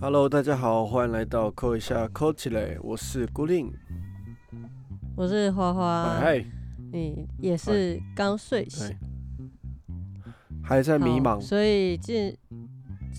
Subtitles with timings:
[0.00, 3.72] Hello，大家好，欢迎来到扣一下扣起来，我是孤令。
[5.16, 6.44] 我是花花，嗨，
[6.90, 8.96] 你也是刚睡醒，，
[10.62, 11.40] 还在迷茫。
[11.40, 12.36] 所以这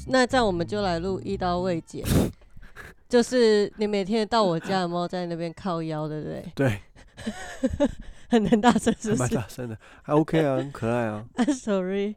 [0.07, 2.05] 那这样我们就来录一刀未剪，
[3.07, 6.45] 就是你每天到我家的猫在那边靠腰，对不对？
[6.55, 6.79] 对，
[8.34, 11.25] 很很大声，是还不是蛮大声的，还 OK 啊，很可爱啊。
[11.36, 12.15] ？I'm sorry，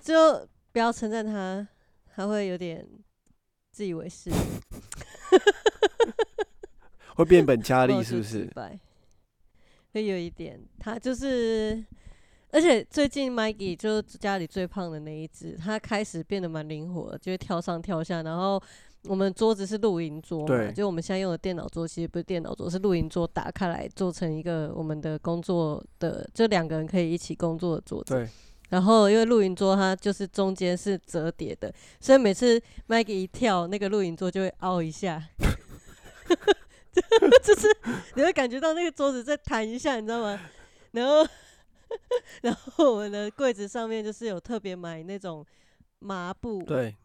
[0.00, 1.66] 就不要称赞他，
[2.14, 2.84] 他会有点
[3.70, 4.30] 自以为是，
[7.14, 8.22] 会变本加我厉 是不？
[8.22, 8.50] 就是
[9.92, 11.84] 会有一点，他就是。
[12.52, 18.22] 而且最近 Maggie 就是家里最胖的那一只，它开始变得蛮灵活的，就会跳上跳下。
[18.22, 18.62] 然后
[19.08, 28.14] 我们桌子是露营桌嘛，就我们现在用的电脑桌，其实不是电脑桌，是露营桌，打开来做成一个我们的工作的，就两个人可以一起工作的桌子。
[28.14, 28.28] 对，
[28.70, 35.22] 然后因为露营桌它就是中间是折叠的，所以每次 Maggie 一跳，那个露营桌就会凹一下，
[37.42, 37.68] 就是
[38.14, 40.40] 你会感觉到那个桌子在弹一下，你知道吗？
[40.92, 41.26] 然后
[42.42, 45.44] 然后我们的柜子上面就是有特别买那种
[46.00, 46.96] 麻布对，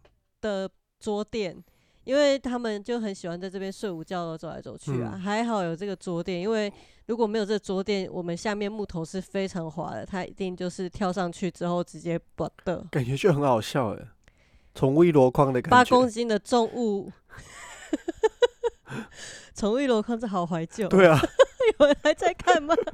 [0.41, 1.63] 的桌垫。
[2.03, 5.11] 因为他们就很喜欢在这边睡午觉，走来走去啊。
[5.13, 6.71] 嗯还好有这个桌垫，因为
[7.05, 12.83] 如果没有这个桌垫，我们下面木头是非常滑的，它一定就是跳上去之后直接不的。
[12.91, 14.07] 感觉就很好笑哎，
[14.73, 15.95] 宠物一箩筐的八感觉。
[15.95, 17.11] 公斤的重物，
[19.53, 20.87] 宠物一箩筐这好怀旧。
[20.87, 21.19] 对啊，
[21.79, 22.75] 有人还在看吗？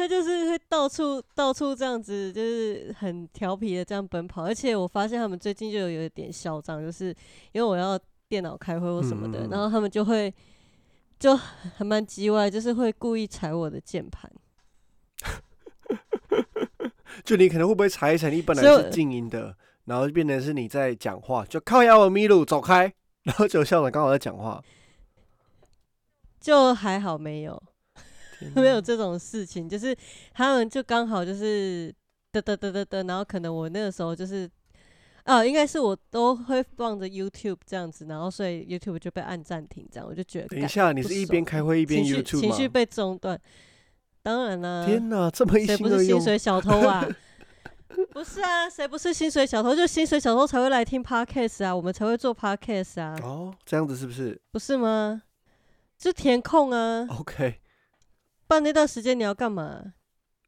[0.00, 7.08] 他就是会到处到处这样子，就是很调皮的这样奔跑，而且我发现他们最近就有有一点嚣张，就是
[7.52, 9.50] 因为我要电脑开会或什么的，嗯嗯嗯。
[9.50, 10.32] 然后他们就会
[11.18, 14.32] 就还蛮叽歪，就是会故意踩我的键盘。
[17.22, 22.90] 就你可能会不会踩一踩，你本来是静音的，然后就变成是你在讲话，就靠腰我咪路走开，
[23.24, 24.62] 然后就校长刚好在讲话，
[26.40, 27.69] 就还好没有，天
[28.54, 29.96] 没有这种事情，就是
[30.32, 31.94] 他们就刚好就是
[32.32, 34.48] 得得得得得，然后可能我那个时候就是，
[35.24, 42.40] 啊，应该是我都会放着 YouTube 这样子，然后所以 YouTube 就被按暂停，这样我就觉得等一下，你是一边开会一边 YouTube 吗？
[42.40, 43.40] 情绪被中断，
[44.22, 47.06] 当然啦、天哪，这么一谁不是薪水小偷啊？
[48.12, 49.74] 不是啊，谁不是薪水小偷？
[49.74, 55.22] 就薪水小偷才会来听 Podcast 啊，我们才会做 Podcast 啊，哦，这样子是不是不是吗？
[55.98, 57.60] 就填空啊，？OK，
[58.50, 59.94] 不然那段时间你要干嘛？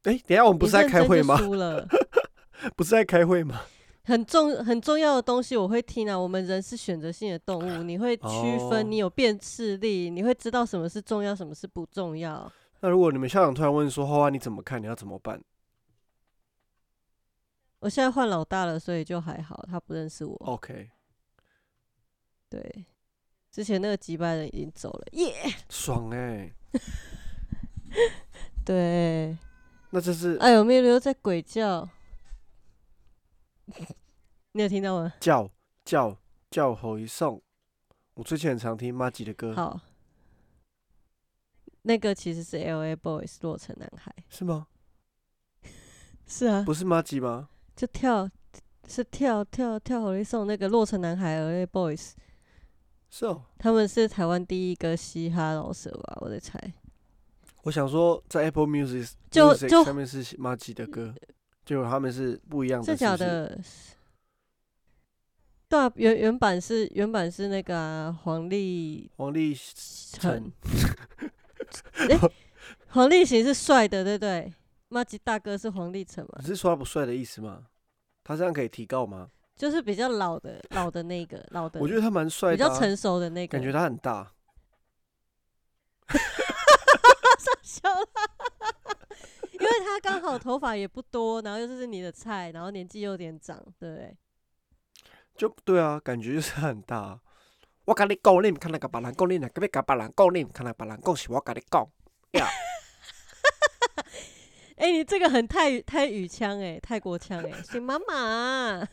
[0.03, 1.37] 哎，等下我们不是在开会吗？
[1.37, 1.87] 输了。
[2.75, 3.61] 不是在开会吗？
[4.03, 6.19] 很重很重要的东西我会听啊。
[6.19, 12.51] 我们人是选择性的动物，你会区哦分，你有辨识力，你会知道什么是重要，什么是不重要。
[12.81, 14.81] 那如果你们校长突然问说：“花花你怎么看？
[14.81, 15.41] 你要怎么办
[17.79, 20.35] 我现在换老大了，所以就还好，他不认识我。
[20.43, 20.89] ？”OK，
[22.49, 22.85] 对，
[23.49, 25.33] 之前那个击败人已经走了，耶、
[25.69, 26.53] 爽哎、
[28.65, 29.37] 对，
[29.91, 31.87] 那这是哎呦，没有留在鬼叫，
[34.53, 35.13] 你有听到吗？
[35.19, 35.49] 叫
[35.85, 36.17] 叫
[36.49, 37.41] 叫吼一送。
[38.15, 39.79] 我之前很常听马吉的歌，好，
[41.81, 44.67] 那个其实是 L A Boys 洛城男孩，是吗？
[46.27, 47.49] 是啊，不是马吉吗？
[47.75, 48.29] 就跳
[48.87, 52.11] 是跳跳跳火力送那个洛城男孩 L A Boys。
[53.09, 53.45] 是哦。
[53.57, 56.17] 他们是台湾第一个嘻哈老舍吧？
[56.21, 56.73] 我在猜。
[57.63, 61.13] 我想说，在 Apple Music 就就上面是马吉的歌，
[61.65, 63.17] 结果他们是不一样的，是假？
[63.17, 63.59] 的？
[65.69, 70.51] 对啊，原原版是原版是那个啊、黄立黄立成
[71.71, 72.19] 成，
[72.89, 74.53] 黄立行是帅的，对不对？
[74.89, 77.63] 马吉大哥是黄立成嘛你，是说他不帅的意思吗？
[78.23, 79.29] 他这样可以提高吗？
[79.55, 83.57] 就是比较老的老的那个老的，我觉得他蛮帅比较成熟的那个。
[83.57, 84.31] 感觉他很大。
[87.63, 88.07] 笑了，
[89.51, 94.17] 因为他刚好头发也不多，然后又是你的菜，然后年纪又有点长，对不对？
[95.35, 97.19] 就对啊，感觉就是很大啊。
[97.85, 101.89] 我跟你讲，你唔看那个别人讲，你若要甲别人讲，你唔看那别人讲是我跟你讲。
[104.75, 108.85] 哎、你这个很泰语泰语腔哎，泰国腔哎，是妈妈。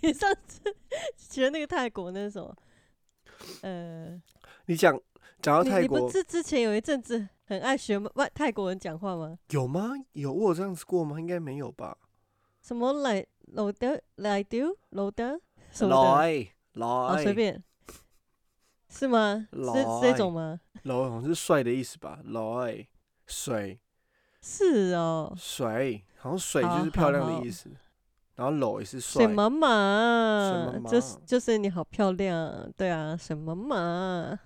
[0.00, 0.60] 你上次
[1.16, 2.56] 学那个泰国那是什么？
[3.62, 4.20] 呃，
[4.66, 4.98] 你讲
[5.42, 9.36] 讲到你泰国你不是之前有一阵子很爱学外泰国人讲话吗？
[9.50, 9.90] 有吗？
[10.12, 11.18] 有我有这样子过吗？
[11.18, 11.98] 应该没有吧。
[12.62, 15.40] 什么来老的来丢老的
[15.72, 16.14] 什么的？
[16.14, 17.62] 来哦，来，随便
[18.88, 19.48] 是吗？
[19.52, 20.60] 是这种吗？
[20.84, 22.20] 老好像是帅的意思吧？
[22.24, 22.86] 来
[23.26, 23.80] 水
[24.40, 27.68] 是哦，水，好像水就是漂亮的意思。
[28.36, 34.38] 然后楼也是帅水，妈妈水妈，就是就是你好漂亮，对啊，水妈妈，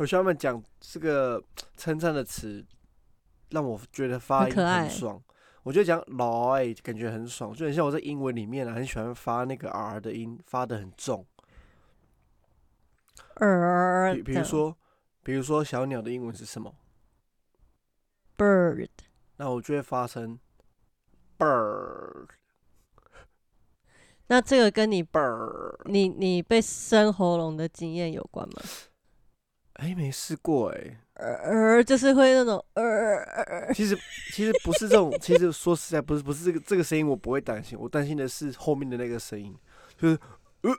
[0.00, 1.44] 我希望他们讲这个
[1.76, 2.64] 称赞的词，
[3.50, 5.22] 让我觉得发音很爽。
[5.62, 11.26] 我觉得讲来感觉很爽，就很像我在英文里面啊，很喜欢发那个 r 的音，发的很重。
[13.34, 14.74] 儿，比比如说，
[15.22, 16.74] 比如说小鸟的英文是什么
[18.38, 18.88] ？bird，
[19.36, 20.38] 那我就会发成
[21.38, 22.28] bird
[24.28, 25.76] 那这个跟你 bird。
[25.84, 28.62] 你你被生喉咙的经验有关吗？
[29.80, 31.00] 哎，没试过哎。
[31.14, 33.94] 呃就是会那种呃呃呃，其实
[34.32, 39.54] 其实不是这种，其实说实在不是不是这个这个声音我不会担心，我担心的是后面的那个声音，
[39.98, 40.18] 就是
[40.62, 40.70] 呃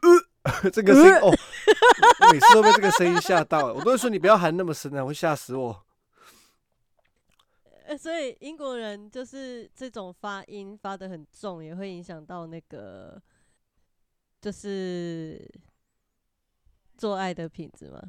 [0.43, 1.29] 呃 这个声音哦，
[2.31, 5.85] 每次都被这个声音吓到，我都会说你不要喊那么深啊，会吓死我。
[7.85, 13.21] 呃所以英国人就是这种发音发的很重，也会影响到那个
[14.39, 15.39] 就是
[16.97, 18.01] 做爱的品质吗？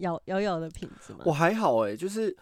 [0.00, 1.20] 咬咬咬的品质吗？
[1.24, 2.36] 我还好哎，就是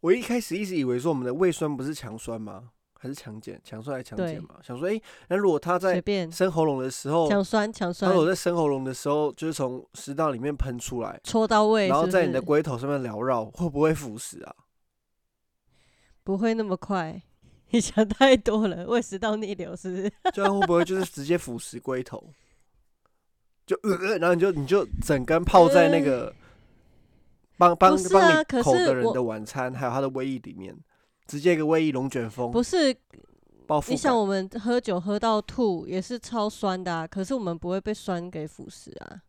[0.00, 2.70] 我一开始一直以为说我们的胃酸不是强酸吗？
[3.02, 3.58] 还是强碱？
[3.64, 4.56] 强酸还是强碱嘛？
[4.62, 14.54] 想说哎，那如果它在生喉咙的时候，强酸强他酸如果在生喉咙的时候，就是从食道里面喷出来，戳到胃然后在你的龟头上面缭绕，会不会腐蚀啊？
[16.22, 17.22] 不会那么快，
[17.70, 20.12] 你想太多了，胃食道逆流是不是？
[20.34, 22.22] 这样会不会就是直接腐蚀龟头？
[23.64, 26.34] 就呃呃，然后你就你就整根泡在那个
[27.60, 30.74] 帮帮帮你口的人的晚餐，还有他的胃液里面，
[31.26, 32.96] 直接一个胃液龙卷风不是，
[33.88, 34.16] 你想。
[34.16, 39.22] 我们喝酒喝到吐也是超酸的啊，可是我们不会被酸给腐蚀啊。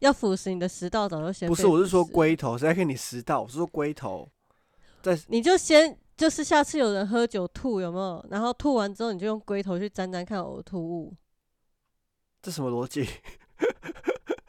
[0.00, 3.40] 要腐蚀你的食道早就先不是，我是说龟头，谁在跟你食道？
[3.40, 4.28] 我是说龟头，
[5.00, 8.26] 在你就先就是下次有人喝酒吐有没有？
[8.28, 11.14] 然后吐完之后你就用龟头去沾沾看呕吐物，
[12.42, 13.08] 这什么逻辑？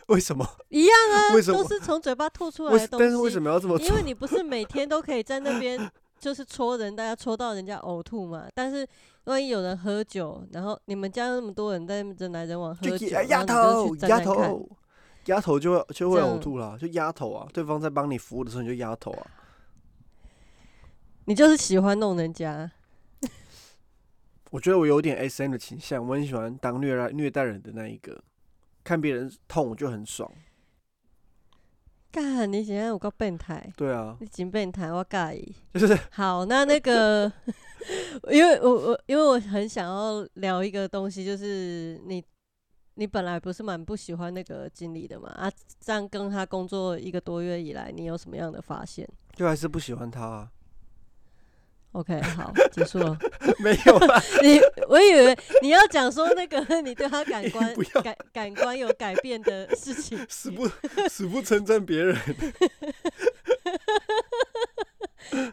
[0.09, 0.45] 为什么？
[0.69, 3.03] 一样啊， 为什么都是从嘴巴吐出来的东西。
[3.03, 4.03] 但是为什么要这么做因为？
[4.03, 5.89] 你不是每天都可以在那边
[6.19, 8.47] 就是戳人，大家戳到人家呕吐嘛。
[8.53, 8.87] 但是
[9.25, 14.69] 万一有人喝酒，然后你们家那么多人在人来人往喝酒，就压压然后头你就去沾压头
[15.25, 17.47] 丫头就会就会呕吐啦，就丫头啊！
[17.53, 19.27] 对方在帮你服务的时候你就丫头啊。
[21.25, 22.69] 你就是喜欢弄人家。
[24.51, 28.21] 我觉得我有点 S M 的倾向，我很喜欢当虐待虐待人的那一个，
[28.83, 30.31] 看别人痛我就很爽。
[32.11, 35.55] 干，你现在有够变态，对啊，你真变态，我介意。
[35.73, 37.31] 就是 好，那那个，
[38.29, 42.23] 因为我我因为我很想要聊一个东西，就是你
[42.93, 45.29] 你本来不是蛮不喜欢那个经理的嘛？
[45.29, 50.51] 啊，这样跟他工作一个多月以来，你有什么样的发现就还是不喜欢他、啊，
[51.93, 53.17] ？OK，好，结束了。
[53.59, 54.59] 没有吧， 你
[54.89, 60.67] 我以为你要讲说那个 你对他感官不要感感官有改变的事情，死不
[61.09, 62.15] 死不称赞别人。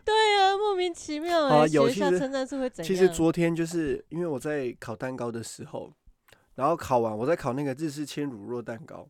[0.05, 2.87] 对啊，莫名其妙好啊哎、学一有其实下称赞是会怎样？
[2.87, 5.93] 其实昨天就是因为我在烤蛋糕的时候，
[6.55, 9.09] 然后烤完我在烤那个日式千乳酪蛋糕，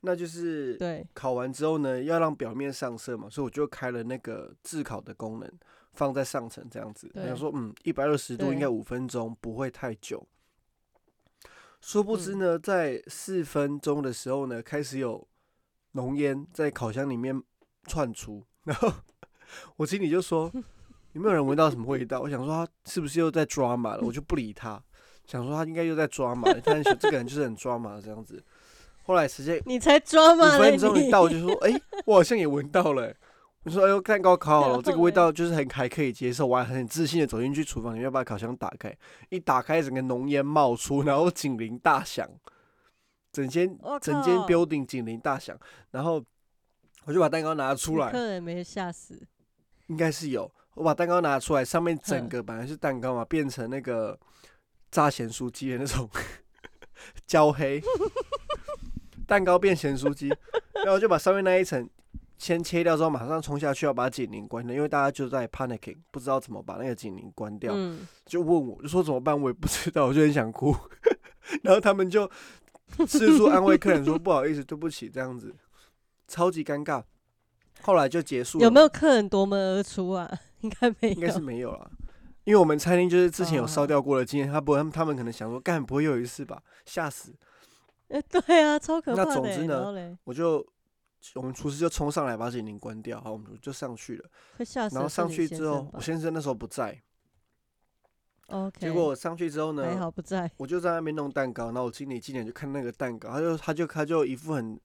[0.00, 5.50] 那就是对烤完之后呢，要让表面上色嘛，所以我就开了那个炙烤的功能，
[5.92, 7.10] 放在上层这样子。
[7.14, 10.26] 我想说，嗯，一百二十度应该五分钟，不会太久。
[11.80, 15.26] 殊不知嗯呢，在四分钟的时候呢，开始有
[15.92, 17.42] 浓烟在烤箱里面
[17.86, 18.92] 窜出， 然后
[19.76, 20.50] 我心里就说
[21.12, 24.80] ：“有没有人闻到什么味道？”我想说他是不是又在抓马了， 我就不理他，
[25.26, 26.60] 想说他应该又在抓马了。
[26.60, 28.42] 他很喜这个人就是很抓马这样子。
[29.04, 33.12] 后来时间你才抓马五分钟一你到，我就说：“哎、我好像也闻到了、
[33.64, 38.92] 我说：“哎呦，蛋糕烤好了，这个味道就是很还可以接受。”我还很自信的走进去厨房里面，把烤箱打开，
[39.28, 42.28] 一打开，整个浓烟冒出，然后警铃大响，
[43.30, 45.56] 整间我整间 building 警铃大响，
[45.92, 46.22] 然后
[47.04, 49.26] 我就把蛋糕拿出来，客人没吓死，
[49.86, 54.18] 应该是有，我把蛋糕拿出来，上面整个本来是蛋糕嘛，变成那个
[54.90, 56.10] 炸咸酥鸡的那种
[57.26, 57.80] 焦黑，
[59.26, 60.28] 蛋糕变咸酥鸡，
[60.84, 61.88] 然后就把上面那一层
[62.42, 70.74] 先切掉之后，马上冲下去要把警铃关掉，因为大家就在 panicking，不知道怎么把那个警铃关掉，嗯，就问我，就说怎么办，我也不知道，我就很想哭，
[71.62, 72.28] 然后他们就
[73.06, 75.54] 四处安慰客人说不好意思，对不起，这样子，
[76.26, 77.04] 超级尴尬。
[77.82, 80.28] 后来就结束了，有没有客人夺门而出啊？
[80.62, 81.88] 应该没有，应该是没有啦，
[82.42, 87.32] 因为我们餐厅就是之前有哦烧掉过的经验，他不会，他们可能想说，干不会又有一次吧，吓死！
[88.08, 89.34] 呃对啊，超可怕的欸。
[89.34, 90.66] 那总之呢我就
[91.34, 94.30] 我们厨师就冲上来把警铃关掉，好，我们就上去了。
[94.90, 97.02] 然后上去之后，我先生那时候不在。
[98.48, 98.80] OK。
[98.80, 99.84] 结果我上去之后呢？
[99.84, 100.50] 还好不在。
[100.56, 104.78] 我就在那边弄蛋糕，然后我经理进来就看那个蛋糕，他就他就他就一副很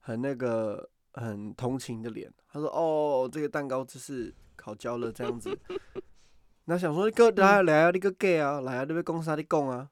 [0.00, 5.56] 很那个很同情的脸，他说：“哦，这个蛋糕就是烤焦了这样子。
[6.66, 9.88] ”那想说你哥来来啊，你个 gay 啊，来啊，你边讲啥你供啊？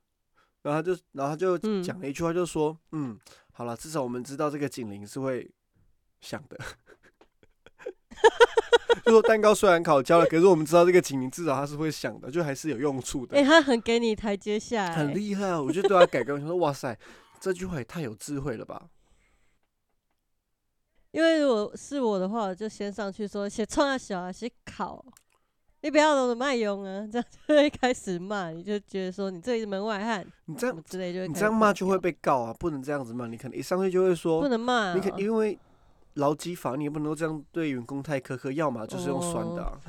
[0.62, 3.18] 然后他就然后他就讲了一句话，就说：“嗯，
[3.52, 5.50] 好了，至少我们知道这个警铃是会
[6.20, 6.58] 响的。
[9.04, 13.36] ”就说蛋糕虽然烤焦了，可是我们知道这个警铃至少它是会响的，就还是有用处的。
[13.36, 15.60] 哎，他很给你台阶下，很厉害啊！
[15.60, 16.96] 我就对他改观，我说哇塞，
[17.40, 18.88] 这句话也太有智慧了吧！
[21.12, 25.04] 因为如果是我的话，我就先上去说：“先冲啊小啊，先烤，
[25.80, 32.54] 你不要那么卖用啊！”这样就会开始骂，你就觉得说你这里是门外汉，你这样之类就你这样骂就会被告啊！
[32.58, 35.58] 不能这样子骂，你可能一上去就会说不能骂，你可因为。
[36.14, 39.80] 劳基法，你也不能够这样对员工太苛刻，要么就是用酸的。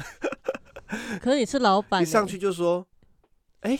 [1.21, 2.85] 可是你是老板，你上去就说
[3.61, 3.79] ：“哎，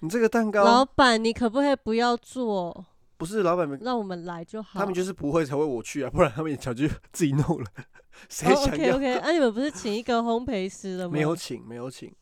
[0.00, 2.86] 你这个蛋糕。”老板，你可不可以不要做？
[3.16, 4.80] 不是老板们让我们来就好。
[4.80, 7.66] 他们就是不会才会我去啊，不然他们也早就自己弄了。
[8.28, 11.12] 谁想要？OK OK，那你们不是请一个烘焙师了吗？
[11.12, 12.12] 没有请，没有请。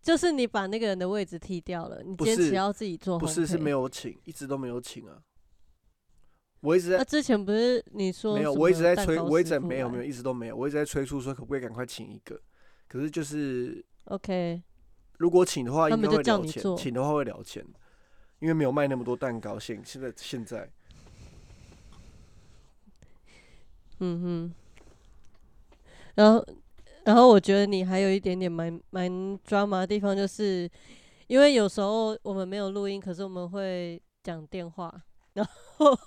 [0.00, 3.18] 就是你把那个人的位置踢掉了，你坚持要自己做。
[3.18, 5.16] 不是，是没有请，一直都没有请啊。
[6.62, 12.40] 我一直在，之前不是你说没有，我一直在催，我一直没有没有，一直都没有，我一直在催促说可不可以赶快请一个，
[12.88, 14.62] 可是就是 OK，
[15.18, 17.66] 如果请的话应该会聊钱，请的话会聊钱，
[18.38, 20.70] 因为没有卖那么多蛋糕，现现在现在，
[23.98, 24.54] 嗯哼，
[26.14, 26.46] 然后
[27.02, 30.70] 然后我觉得你还有一点点蛮蛮抓马的地方，就是
[31.26, 35.02] 因为有时候我们没有录音，可是我们会讲电话，
[35.32, 35.44] 然
[35.76, 35.98] 后。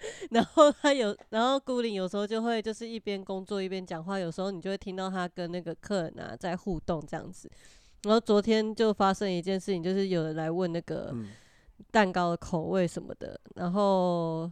[0.30, 7.50] 然后他有，然后孤零有时候就会就是一边工作一边讲话，有时候你就会听到他跟那个客人啊在互动这样子。
[8.02, 11.14] 然后昨天就发生一件事情，就是有人来问那个
[11.90, 13.38] 蛋糕的口味什么的。
[13.54, 14.50] 然后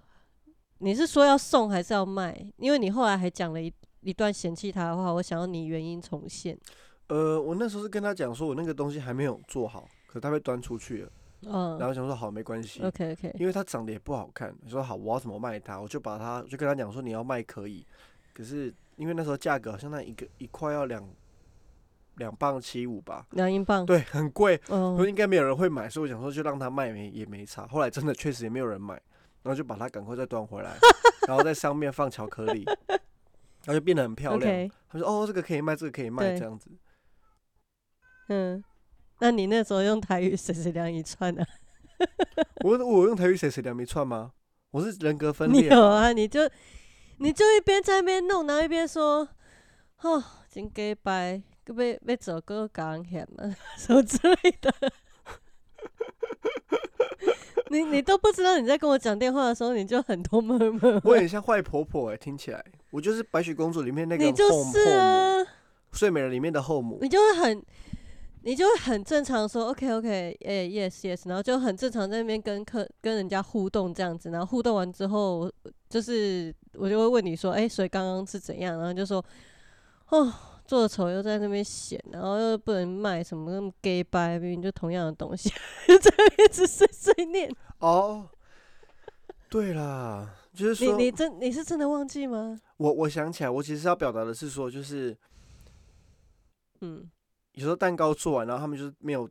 [0.78, 2.38] 你是说要送还是要卖？
[2.58, 6.58] 因为你后来还讲了一一段嫌弃他的话，我想要你原因重现。
[7.08, 11.10] 呃，我那时候是跟他讲说，我那个东西还没有做好，可他被端出去了。
[11.46, 17.86] 嗯，然后想说好没关系，OK OK，因为他长得也不好看，你说好我要怎么卖它，我就把它就跟他讲说你要卖可以，
[18.34, 21.08] 可是因为那时候价格好像那一个一块要两
[22.16, 28.94] 两磅七五吧，两英镑，对，很贵，嗯应该没有人会买，所以我想说就让他卖没也没差，后来真的确实也没有人买，
[29.42, 30.76] 然后就把它赶快再端回来，
[31.28, 34.70] 然后在上面放巧克力，然后就变得很漂亮。
[34.88, 36.68] 他说哦这个可以卖，这个可以卖这样子，
[38.28, 38.64] 嗯。
[39.20, 41.44] 那你那时候用台语谁谁两一串呢？
[42.64, 44.30] 我我用台语谁谁两一串吗？
[44.70, 45.62] 我是人格分裂。
[45.62, 46.12] 你有啊？
[46.12, 46.48] 你就
[47.18, 49.28] 你就一边在那边弄，然后一边说
[50.02, 51.74] ：“哦，真假白，要
[52.06, 54.72] 要走个讲险嘛， 什么之类的。”
[57.70, 61.00] 你你都不知道你在跟我讲电话的时候，你就很多闷闷。
[61.04, 65.44] 我很像坏婆婆哎，听起来我就是白雪公主里面那个你就是啊，
[65.92, 67.62] 睡美人里面的后母，你就会很。
[68.42, 75.50] 你就会很正常说 OK OK，哎 Yes Yes，然后就很正常在那边跟客跟人家互动这样子，然后互动完之后，
[75.90, 78.78] 就是我就会问你说，哎，所以刚刚是怎样？
[78.78, 79.22] 然后就说，
[80.10, 80.32] 哦，
[80.66, 85.50] 做的丑又在那边显，然后又不能卖什么那么 gay 白，明明就同样的东西，
[86.00, 87.54] 在那边直碎碎念。
[87.80, 88.28] 哦，
[89.50, 92.58] 对啦，就是说，你你真你是真的忘记吗？
[92.76, 95.16] 我我想起来，我其实要表达的是说，就是，
[96.80, 97.10] 嗯。
[97.58, 99.28] 有时候蛋糕做完，然后他们就是没有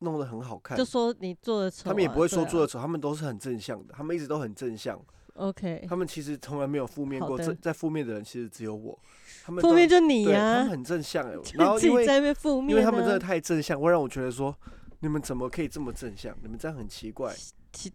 [0.00, 1.84] 弄得很好看，就说你做的丑。
[1.84, 5.00] 他们也不会说做的丑，他们都是很正向的，他们一直都很正向。
[5.34, 8.98] OK，他们其实从来没有负面过，在在负面的人其实只有我。
[9.44, 14.52] 他们负面就你呀，他们很正向 哎，然后因为因为他们真的太正向，会让我觉得说，
[14.98, 16.36] 你们怎么可以这么正向？
[16.42, 17.32] 你们这样很奇怪。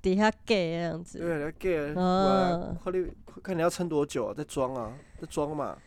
[0.01, 3.05] 底下 gay 这样子，对，gay 啊，看你
[3.43, 4.33] 看你要撑多久啊？
[4.33, 5.77] 在装啊，在装嘛。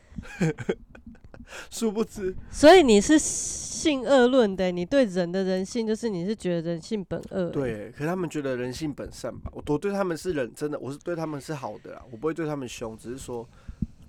[1.71, 7.51] 殊不知，所以你是性恶论的，你对人的人性就是你是觉得人性本恶。
[7.51, 9.51] 对，可是他们觉得人性本善吧？
[9.55, 13.49] 我我对他们是人，真的，我是对他们是好的啦，我不会对他们凶，只是说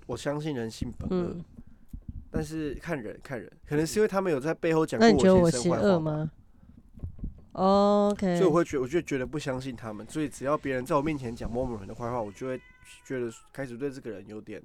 [0.06, 1.36] 我相信人性本恶。
[2.30, 6.30] 但是看人看人，可能是因为他们有在背后讲过我邪恶吗
[7.52, 12.58] ？OK，所以我会觉，我就觉得不相信他们，所以只要别人在我面前讲某某人的坏话，我就会
[13.04, 14.62] 觉得开始对这个人有点。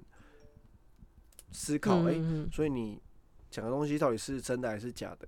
[1.51, 2.16] 思考哎，
[2.51, 3.01] 所以你
[3.50, 5.27] 讲的东西到底是真的还是假的？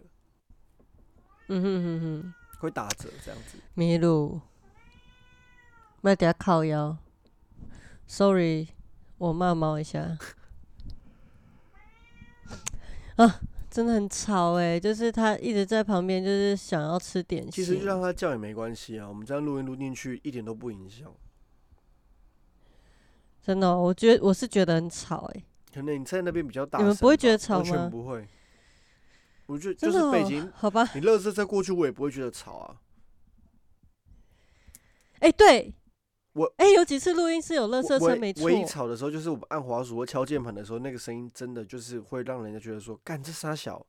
[1.48, 3.58] 嗯哼哼哼，会打折这样子。
[3.74, 4.40] 迷路，
[6.02, 6.98] 要等下靠腰。
[8.06, 8.68] ，sorry，
[9.18, 10.18] 我骂猫一下。
[13.16, 17.52] 啊，真的很吵哎，就是它一直在旁边，就是想要吃点心。
[17.52, 21.12] 其实就让它叫也没关系啊，我们这样录音录进去一点都不影响。
[23.42, 25.44] 真的，我觉得我是觉得很吵哎。
[25.74, 27.70] 可能你在那边比较大，你们不会觉得吵吗？
[27.70, 28.28] 完全不会。
[29.46, 30.88] 我觉得就是北京，好吧。
[30.94, 32.78] 你乐色车过去，我也不会觉得吵啊。
[35.20, 35.74] 哎，对，
[36.34, 38.46] 我哎，有几次录音是有乐色车没错。
[38.46, 43.86] 唯一吵的时候，就是我们按滑鼠或敲键盘的时候，那个声音真的就是会让人家觉得说，干这沙小。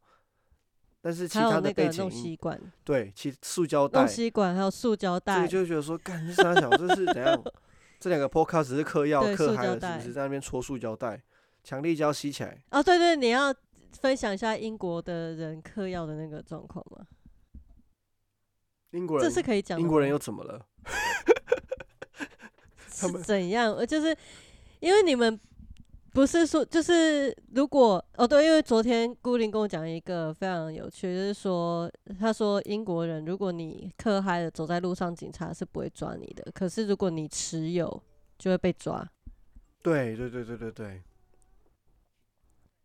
[1.03, 7.43] 但是其他的背景吸管，对，其塑胶袋、弄吸管还有塑胶袋，这个就觉得说，干这沙小，这是怎样？
[7.99, 11.23] 这两个 podcast 是嗑药嗑嗨了，是不是在那边搓塑胶袋？
[11.63, 12.63] 强力胶吸起来。
[12.71, 13.55] 哦，对对，你要
[14.01, 17.07] 分享一下英国的人嗑药的那个状况吗？
[18.91, 19.81] 英国人这是可以讲。
[19.81, 20.67] 英国人又怎么了？
[22.89, 23.73] 是怎样？
[23.75, 24.17] 呃，就是
[24.81, 25.39] 因为你们
[26.13, 38.03] 不是说，就是如果哦，对，因为昨天孤林跟我讲一个非常有趣，就是说，他说英国人如果你嗑嗨了走在路上，警察是不会抓你的，可是如果你持有，
[38.39, 39.09] 就会被抓。
[39.83, 41.03] 对对对对对对。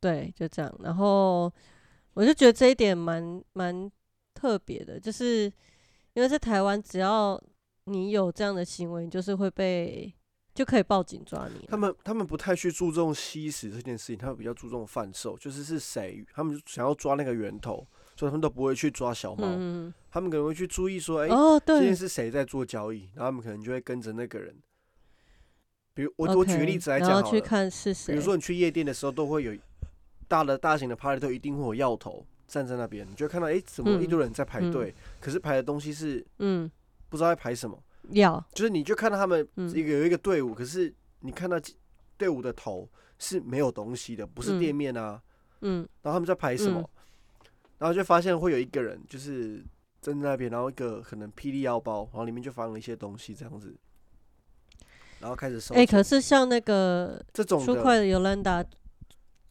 [0.06, 0.72] 对，就这样。
[0.84, 1.52] 然后
[2.14, 3.92] 我就觉得这一点蛮蛮
[4.36, 5.52] 特别的，就是
[6.14, 7.42] 因为在台湾，只要
[7.86, 10.14] 你有这样的行为，就是会被
[10.54, 11.66] 就可以报警抓你。
[11.68, 19.48] 他们他们不太去注重吸食这件事情，他们比较注重贩售，就是是谁，他们想要抓那个源头，所以他们都不会去抓小猫。
[19.58, 21.30] 嗯他们可能会去注意说，哎，
[21.66, 24.56] 这件是谁在做交易，然后他们可能就会跟着那个人。
[25.96, 28.14] 比如我我举个例子来讲去看是谁。
[28.14, 29.58] 比如说你去夜店的时候，都会有。
[30.28, 34.94] 大的大型的 party 都一定会有药头站在那边，你就看到哎，怎么一堆人在排队？
[35.20, 36.70] 可是排的东西是嗯，
[37.10, 37.78] 不知道在排什么
[38.12, 41.58] 药，就是你就看到他们一个有一个队伍，可是你看到
[42.18, 45.22] 队伍的头是没有东西的，不是店面啊，
[45.62, 46.88] 嗯，然后他们在排什么？
[47.78, 49.64] 然后就发现会有一个人就是
[50.02, 53.76] 站在那边，然后一个可能霹雳腰包，然后里面就放了一些东西这样子，
[55.20, 55.76] 然后开始收。
[55.76, 58.64] 哎，可是像那个这种出快的尤兰达。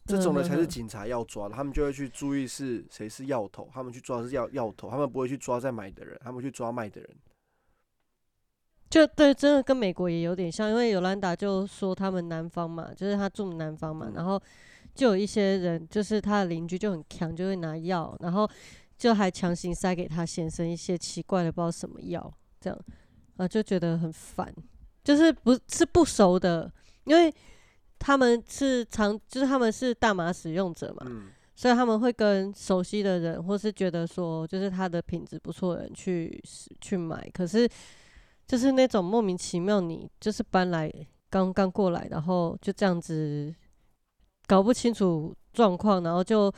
[0.07, 7.09] 这种的才是警察要抓的，他们就会去注意是谁是药头，他们去抓是要药头，他们不会去抓在买的人，他们去抓卖的人。
[8.87, 14.39] 就对，真的跟美国也有点像，因为尤兰达就说他们南方嘛，就是他住南方嘛，然后
[14.93, 18.47] 就有一些人，就是他的邻居就很强，就会拿药，然后
[18.95, 22.79] 就还强行塞给他先生一些奇怪的不知道什么药，这样
[23.37, 24.53] 啊就觉得很烦，
[25.03, 26.71] 就是不是不熟的，
[27.05, 27.33] 因为。
[27.97, 31.05] 他们是常，就是他们是大麻使用者嘛，
[31.55, 36.43] 所以他们会跟熟悉的人，或是觉得说，就是他的品质不错的人去
[36.81, 37.27] 去买。
[37.33, 37.67] 可是，
[38.45, 40.91] 就是那种莫名其妙，你就是搬来
[41.29, 43.53] 刚刚过来，然后就这样子
[44.45, 46.53] 搞不清楚状况，然后就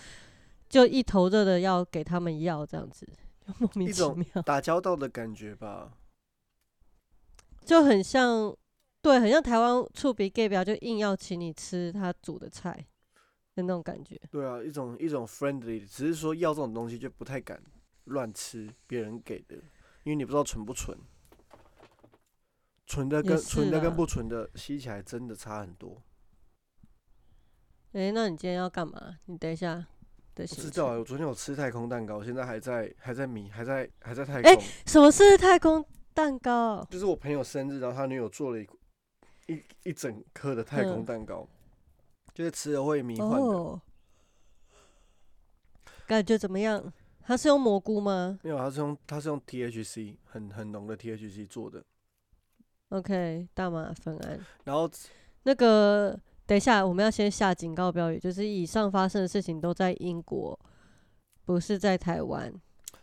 [0.68, 3.08] 就一头热的要给他们要这样子，
[3.46, 5.94] 就 莫名其妙打交道的感觉吧，
[7.64, 8.54] 就很像。
[9.08, 12.74] 对，很像台湾醋鼻 gay 表，就硬要请你吃他煮的菜
[13.56, 14.20] 的那种感觉。
[14.30, 17.58] 对啊，一种一种 friendly，只是说要这种东西就不太敢
[18.04, 19.56] 乱吃别人给的，
[20.04, 20.98] 因为你不知道纯不纯，
[22.86, 26.04] 纯的跟纯的跟不纯的吸起来真的差很多。
[27.94, 29.20] 哎，那你今天要干嘛？
[29.28, 29.88] 你等一下。
[30.36, 34.52] 不知道啊，我昨天有吃太空蛋糕，现在还在还在迷，还在还在太空。
[34.52, 36.86] 哎，什么是太空蛋糕？
[36.92, 38.68] 就是我朋友生日，然后他女友做了一。
[39.48, 41.48] 一一整颗的太空蛋糕，
[42.34, 43.82] 就是吃了会迷幻的。
[46.06, 46.94] 感觉怎么样？
[47.22, 48.40] 它是用蘑菇吗？
[48.44, 51.84] 没有，它是用它是用 THC 很很浓的 THC 做的。
[52.90, 54.40] OK，大麻酚胺。
[54.64, 54.90] 然后
[55.44, 60.58] 那个，等一下，我们要先下警告标语，就是以上发生的事情都在英国，
[61.44, 62.54] 不是在台湾。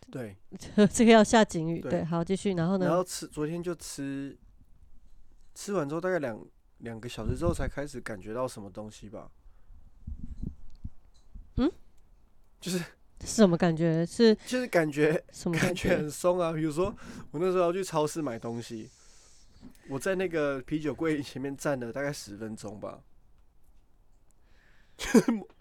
[0.09, 0.35] 对，
[0.91, 1.81] 这个要下警语。
[1.81, 2.53] 对，好，继续。
[2.53, 2.87] 然后呢？
[2.87, 4.35] 然后吃，昨天就吃。
[5.55, 6.45] 吃完之后大概两
[6.79, 9.31] 两个小时之后才开始感觉到什么东西吧。
[11.55, 11.71] 嗯，
[12.59, 14.05] 就是是什么感觉？
[14.05, 16.51] 是就是感觉什么感觉很松啊？
[16.51, 16.93] 比如说
[17.31, 18.89] 我那时候要去超市买东西，
[19.89, 23.01] 我在那个啤酒柜前面站了大概十分钟吧。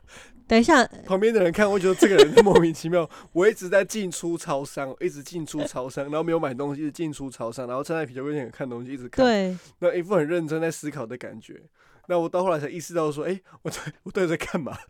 [0.47, 3.09] 等一下，旁边的人看，我觉得这个人莫名其妙。
[3.33, 9.25] 我一直在进出超商，一直进出超商，然后没有买东西，一直进出超商，然后站在啤酒柜前看东西，一直看。
[9.25, 11.63] 对，那一副很认真在思考的感觉。
[12.09, 14.77] 那我到后来才意识到说，哎，我在我到底在干嘛？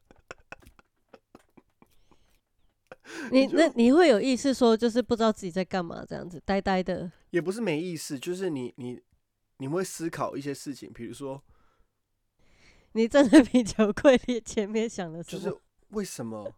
[3.30, 7.10] 你那你会有意识说，就是不知道自己在干嘛，这样子呆呆的。
[7.30, 9.00] 也不是没意思，就是你你
[9.58, 11.40] 你会思考一些事情，比如说
[12.96, 15.42] 你站在啤酒柜里前面想的什么？
[15.42, 16.52] 就是为什么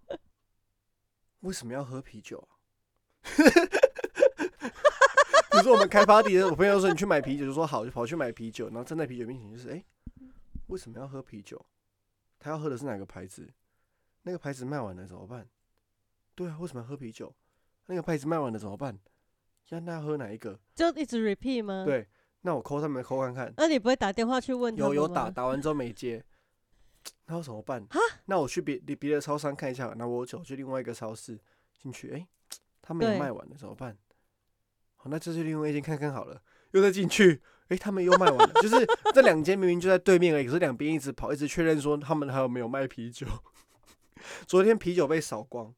[1.40, 2.52] 为什么要喝啤酒啊？
[5.50, 9.82] 比如说我们开 party 的，我朋友说你去买啤酒，就说好，就跑去买啤酒，然后站在啤酒面前就是，哎、
[10.66, 11.64] 为什么要喝啤酒？
[12.38, 13.48] 他要喝的是哪个牌子？
[14.22, 15.48] 那个牌子卖完了怎么办？
[16.34, 17.34] 对啊，为什么要喝啤酒？
[17.86, 18.98] 那个牌子卖完了怎么办？
[19.70, 20.60] 呀，那要喝哪一个？
[20.74, 21.86] 就一直 repeat 吗？。
[21.86, 22.06] 对，
[22.46, 26.24] 那我 call 他们 call 看看，那你不会打电话去问他们有有打吗打完之后没接，
[27.26, 27.84] 那我怎么办？
[28.26, 31.36] 那我去别别的超商看一下，那我走去另外一个超市
[31.76, 32.24] 进去，哎、
[32.80, 33.98] 他们也对卖完了，怎么办？
[34.94, 43.26] 好，那就去另外一间看看好了，又再进去，哎、他们又卖完了，就是 这两间明明就在对面而已，可是两边一直跑，一直确认说他们还有没有卖啤酒。
[44.46, 45.74] 昨天啤酒被扫光，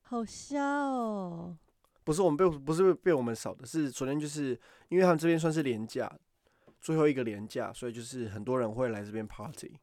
[0.00, 1.58] 好笑哦。
[2.04, 6.12] 不是我们被不是被我们扫的，是昨天就是因为他们这边算是廉价，
[6.80, 9.78] 最后一个廉价，所以就是很多人会来这边 party。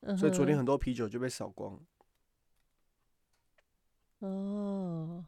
[0.00, 1.78] 嗯所以昨天很多啤酒就被扫光。
[4.20, 5.24] 哦，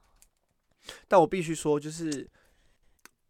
[1.09, 2.29] 但我必须说，就是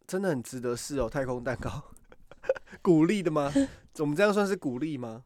[0.05, 1.93] 真的很值得试哦，太空蛋糕，
[2.81, 3.51] 鼓励的吗？
[3.99, 5.25] 我们这样算是鼓励吗？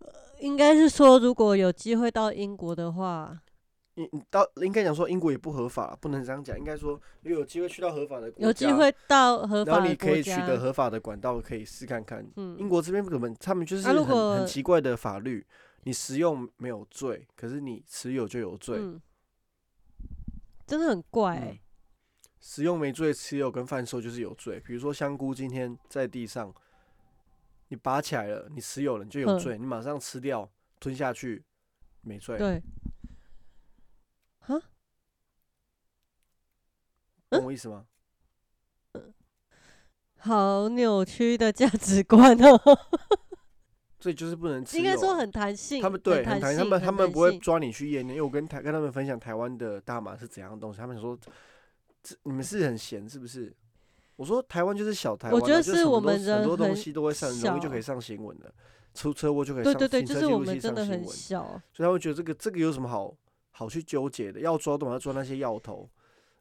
[0.40, 3.42] 应该是说如果有机会到英国的话，
[3.96, 12.26] 你你到应该讲说英国也不合法，不能这样讲，应该说如果有机会去到合法的国家，有机会到合然后你可以取，得合法的管道，可以试看看。
[12.36, 15.46] 嗯英国这边根本他们就是很、很奇怪的法律，
[15.84, 18.78] 你食用没有罪，可是你持有就有罪。
[18.78, 19.00] 嗯，
[20.66, 21.58] 真的很怪。
[22.38, 24.60] 食用没罪，持有跟贩售就是有罪。
[24.60, 26.54] 比如说香菇今天在地上，
[27.68, 31.42] 你拔起来了，你持有了你就有嗯罪，你马上吃掉吞下去
[32.02, 32.62] 没罪，对，
[37.30, 37.84] 懂我意思吗？
[40.18, 42.60] 好扭曲的价值观哦，
[44.00, 44.64] 所以就是不能。
[44.72, 51.18] 应该说很弹性，他们对很弹性，他们他们不会抓你去验的，因为我跟台跟他们分享台湾的大麻是怎样的东西，他们说
[52.02, 53.54] 这你们是很闲是不是？
[54.16, 58.52] 我说台湾就是小台湾啊，我觉得就是我们人很多东西都会上，很容易就可以上新闻的，
[58.94, 61.04] 出车祸就可以上，对对对，就是我们真的很。
[61.06, 63.14] 小，所以他会觉得这个这个有什么好
[63.58, 64.40] 好去纠结的？
[64.40, 65.88] 要抓都要抓那些要头，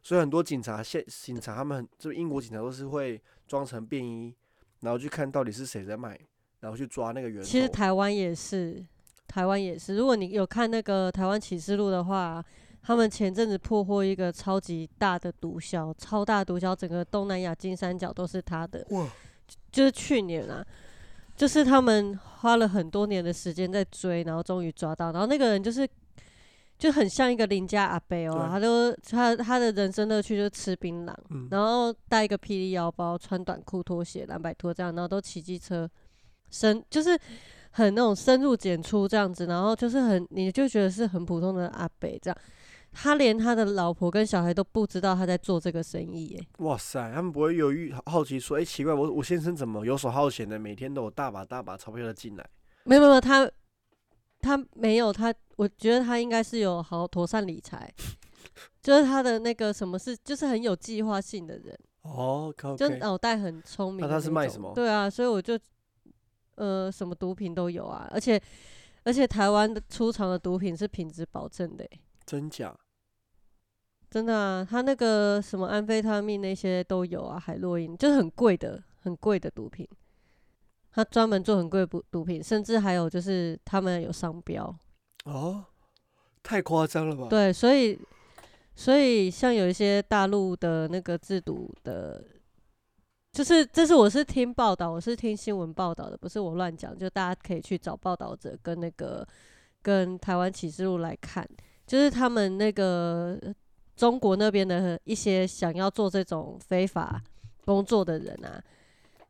[0.03, 4.35] 所以很多警察现警察他们很就英国警察都是会装成便衣，
[4.81, 6.19] 然后去看到底是谁在卖，
[6.59, 7.47] 然后去抓那个源头。
[7.47, 8.85] 其实台湾也是，
[9.27, 9.95] 台湾也是。
[9.95, 12.43] 如果你有看那个《台湾启示录》的话，
[12.83, 18.85] 他们前阵子破获一个超级大的毒枭，超大毒枭，整个东南亚金三角都是他的。
[18.89, 19.07] 哇，
[19.71, 20.63] 就是去年啊，
[21.35, 25.11] 就是他们花了很多年的时间在追，然后终于抓到。
[25.11, 25.87] 然后那个人就是
[26.77, 35.89] 就很像一个邻家阿伯哦、对他都他他的人生乐趣就是吃槟榔，嗯然后带一个霹雳腰包，穿短裤、拖鞋、蓝白拖这样，然后都骑机车，
[36.49, 37.17] 深就是
[37.71, 42.37] 很那种深入简出这样子，然后就是很你就觉得是很普通的阿伯这样。
[42.97, 52.49] 他连他的老婆跟小孩都不知道他在做这个生意耶、哇塞，他们不会犹豫好奇说，哎、奇怪，我我先生怎么游手好闲的，每天都有大把大把钞票的进来？
[52.85, 53.49] 没有没有，他
[54.45, 57.91] 他没有他，我觉得他应该是有好妥善理财，
[58.83, 65.57] 就是他的那个什么是，就是很有计划性的人，哦就脑袋很聪明那他是卖什么对啊，所以我就
[66.55, 68.39] 呃什么毒品都有啊，而且
[69.03, 72.77] 而且台湾的出厂的毒品是品质保证的欸、真假？
[74.11, 79.87] 真的啊，他那个什么安非他命那些都有啊，海洛因就是很贵的、很贵的毒品。
[80.95, 84.73] 他专门做很贵的毒毒品，甚至还有就是他们有商标。
[85.25, 85.65] 哦，
[86.41, 87.99] 太夸张了吧？，对，所以
[88.75, 92.23] 所以像有一些大陆的那个制毒的，
[93.33, 99.27] 就是这是我是听报道，我是听新闻报道的，不是我乱讲，就大家可以去找报道者跟那个
[99.81, 101.45] 跟台湾启示录来看，
[101.85, 103.37] 就是他们那个
[103.97, 107.21] 中国那边的一些想要做这种非法
[107.65, 108.63] 工作的人啊。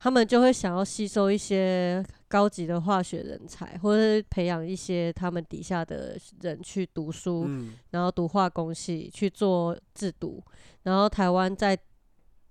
[0.06, 10.40] 他们就会想要吸收一些高级的化学人才，或者是培养一些他们底下的人去读书，嗯，然后读化工系去做制毒，
[10.84, 11.76] 然后台湾在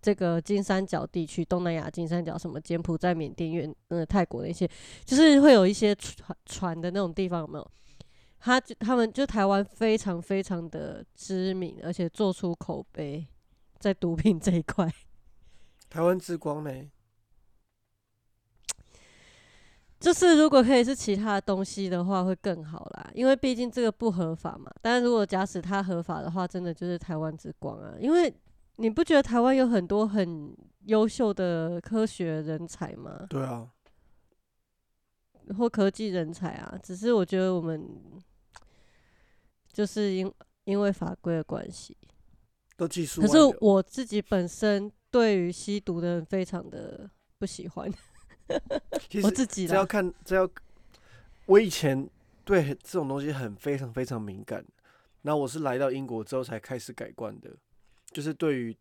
[0.02, 4.68] 这个金三角地区，东南亚金三角，什么柬埔寨、缅甸、越呃泰国那些，
[5.04, 7.70] 就是会有一些船船的那种地方，有没有？
[8.40, 13.24] 他就他们就台湾非常非常的知名，而且做出口碑，
[13.78, 14.92] 在毒品这一块。
[15.88, 16.72] 台湾之光呢？
[20.04, 23.10] 就是如果可以是其他的东西的话，会更好啦。
[23.14, 24.70] 因为毕竟这个不合法嘛。
[24.82, 27.94] 但是如果假使它合法的话，真的就是台湾之光啊。
[27.98, 28.32] 因为
[28.76, 30.54] 你不觉得台湾有很多很
[30.86, 33.26] 优秀的科学人才吗？
[33.30, 33.66] 对啊，
[35.56, 37.88] 或科技人才啊，只是我觉得我们
[39.72, 40.30] 就是因
[40.64, 41.96] 因为法规的关系，
[42.76, 47.90] 都技术可是我自己本身对于吸毒的人非常的不喜欢，
[49.09, 50.48] 其实我自己啦，这要看，这要
[51.46, 52.09] 我以前
[52.44, 54.64] 对这种东西很非常非常敏感，
[55.22, 57.50] 然后我是来到英国之后才开始改观的，
[58.12, 58.76] 就是对于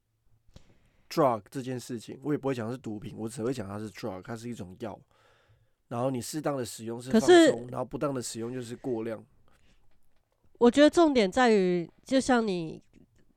[1.10, 5.00] drug 这件事情，我也不会讲是毒品，我只会讲它是 drug，它是一种药。
[5.90, 9.24] 然后你适当的使用是放松，然后不当的使用就是过量。
[10.58, 12.82] 我觉得重点在于，就像你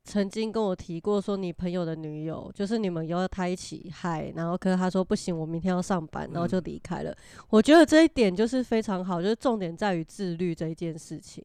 [0.07, 7.13] 曾经跟我提过，说你朋友的女友，就是你们要他一起嗨，然后可是他说不行，我明天要上班，然后就嗯离开了。
[7.49, 11.43] 我觉得这一点就是非常好，就是重点在于自律这一件事情。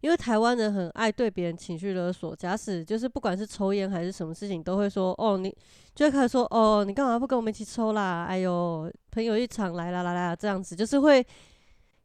[0.00, 5.52] 因为台湾人很爱对别人情绪勒索，假使就是不管是抽烟还是什么事情，都会说哦，你
[5.94, 8.26] 就会开始说哦，你干嘛不跟我们一起抽啦？
[8.28, 11.24] 哎呦，朋友一场来啦来啦，这样子就是会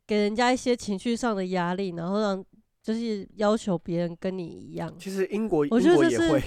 [0.07, 2.43] 给人家一些情绪上的压力，然后让
[2.81, 6.43] 就是要求别人跟你一样，其实英国我英觉得这是国也会，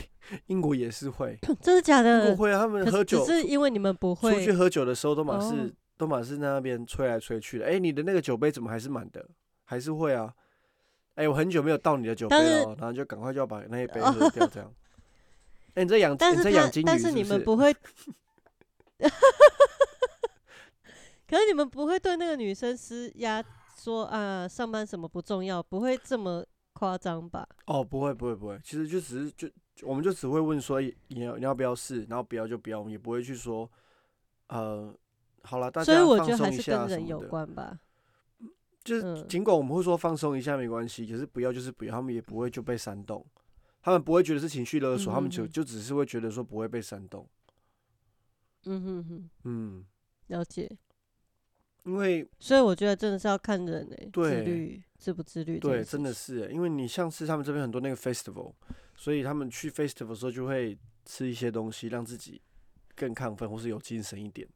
[0.46, 2.36] 英国也是会， 真的假英国？
[2.36, 7.66] 会啊，他们喝酒是因为你们不会出去，喝酒的时候都满是、哦都满是在那边吹来吹去的。
[7.66, 9.24] 哎、你的那个酒杯怎么还是满的？
[9.64, 10.34] 还是会啊。
[11.14, 14.68] 哎、我很久没有倒你的酒杯了哦，然后就赶快就要把那一杯喝掉，这样。
[15.74, 17.12] 哎、你在养，但是你在养金鱼是？
[17.12, 17.72] 你们不会
[21.28, 23.40] 可是你们不会对那个女生施压，
[23.82, 27.48] 说啊上班什么不重要，不会这么夸张吧？
[27.66, 33.68] 哦，不会不会不会，其实就只是就就我们就只会问说哎你要你要不要试，然后不要就不要，我们也不会去说，
[34.48, 34.94] 呃，
[35.42, 37.20] 好了，大所以家我觉得还是放松一下跟人有。
[37.22, 37.80] 关吧。
[38.84, 43.24] 就尽管我们会说放松一下没关系，可是不要就是不要，他们也不会就被煽动，
[43.80, 47.28] 他们不会觉得是情绪勒索，他们就就只是会觉得说不会被煽动。
[48.64, 49.86] 嗯哼哼，嗯，
[50.28, 50.70] 了解。
[51.84, 55.58] 因为所以我觉得真的是要看人诶、自律自不自律。
[55.58, 58.52] 对，真的，是欸，因为你像是他们这边很多那个 festival，
[58.96, 62.40] 所以他们去 festival 的时候就会吃一些东西，让自己
[62.94, 64.48] 更亢奋或是有精神一点。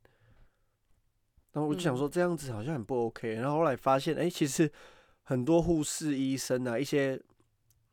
[1.52, 4.70] 然后我就想嗯说这样子好像很不 OK，然后后来发现，哎、其实
[5.22, 7.20] 很多护士、医生啊，一些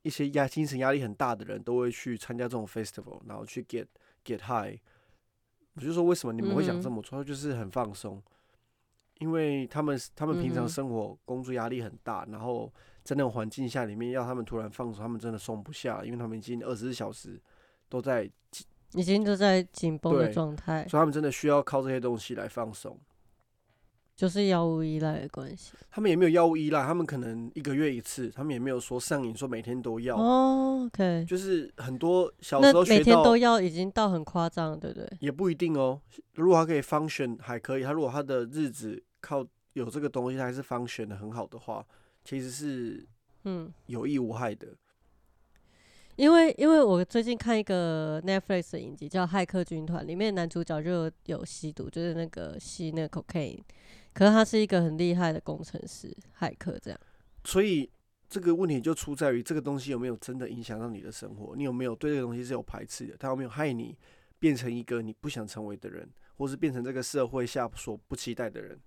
[0.02, 3.86] 一些压精神压力很大的人都会去参加这种 festival，然后去 get
[4.24, 4.78] get high。
[5.74, 7.24] 我就说为什么你们会想这嗯么做？
[7.24, 8.22] 就是很放松，
[9.18, 12.72] 因为他们他们平常生活工作压力很大，然后
[13.02, 17.40] 在那种环境下里面要他们突然放松，他们真的松不下，因为他们已经二十四小时
[17.88, 18.28] 都在，
[18.92, 22.98] 已经都在紧绷的状态，所以他们真的需要靠这些东西来放松。
[24.16, 25.72] 就是药物依赖的关系。
[25.90, 35.08] 他们也没有药物依赖，他们可能一个月一次，他们也没有说上瘾，说每天都要，哦，OK，就是很多小那时候学到每天都要已经到很夸张了，对不对？
[35.20, 36.00] 也不一定哦。
[36.34, 41.84] 如果他可以 function 还可以，他如果他的日子靠有这个东西，他还是 function 的很好的话，
[42.24, 43.06] 其实是
[43.44, 44.68] 嗯，有益无害的。
[46.16, 53.58] 因为因为我最近看一个 Netflix 的影集叫《骇客军团》，里面男主角就有有吸毒，就是那个吸那个 cocaine，
[54.14, 56.98] 可是他是一个很厉害的工程师，骇客这样。
[57.44, 57.90] 所以
[58.28, 63.94] 这个问题就出在于这个东西有没有真的影响到你的生活，你有没有对这个东西是有排斥的，它有没有害你
[64.38, 68.80] 变成一个你不想成为的人，或是变成这个社会下所不期待的人。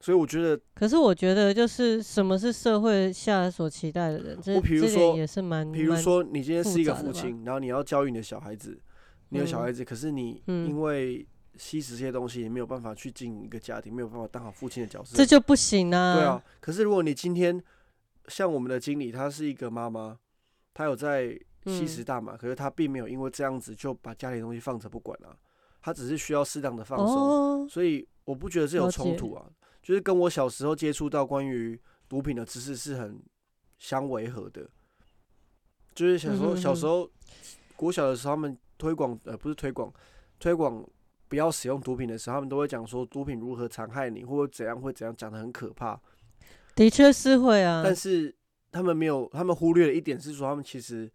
[0.00, 8.78] 所以我觉得可是我觉得，就是什么是社会下所期待的人，这我比如说也是蛮，比如说你今天是一个父亲，然后你要教育你的小孩子，
[9.30, 9.62] 你有小嗯。
[9.62, 10.68] 孩子，可是你嗯。
[10.68, 15.16] 因为吸食这些东西，也没有办法去经营一个家庭，没有办法当好父亲的角色。
[15.16, 16.14] 这就不行啊。
[16.14, 17.62] 对啊，可是如果你今天
[18.28, 20.18] 像我们的经理，她是一个妈妈，
[20.72, 25.36] 她有在吸食嗯大麻，可是她并没有因为这样子就把家里的东西放着不管啊，
[25.80, 29.46] 她只是需要适当的放松，哦，所以我不觉得这有冲突啊，
[29.82, 33.22] 就是跟我小时候接触到关于毒品的知识是很
[33.78, 34.68] 相违和的，
[35.94, 37.08] 就是小时候、小时候
[37.76, 39.92] 国小的时候，他们推广呃不是推广
[40.38, 40.86] 推广
[41.34, 46.00] 不要使用毒品的时候，他们都会讲说毒品如何残害你，或者怎样会怎样，讲的很可怕。
[46.76, 47.82] 的确是会啊。
[47.84, 48.32] 但是
[48.70, 51.10] 他们没有，他们忽略了一点是说，他们其实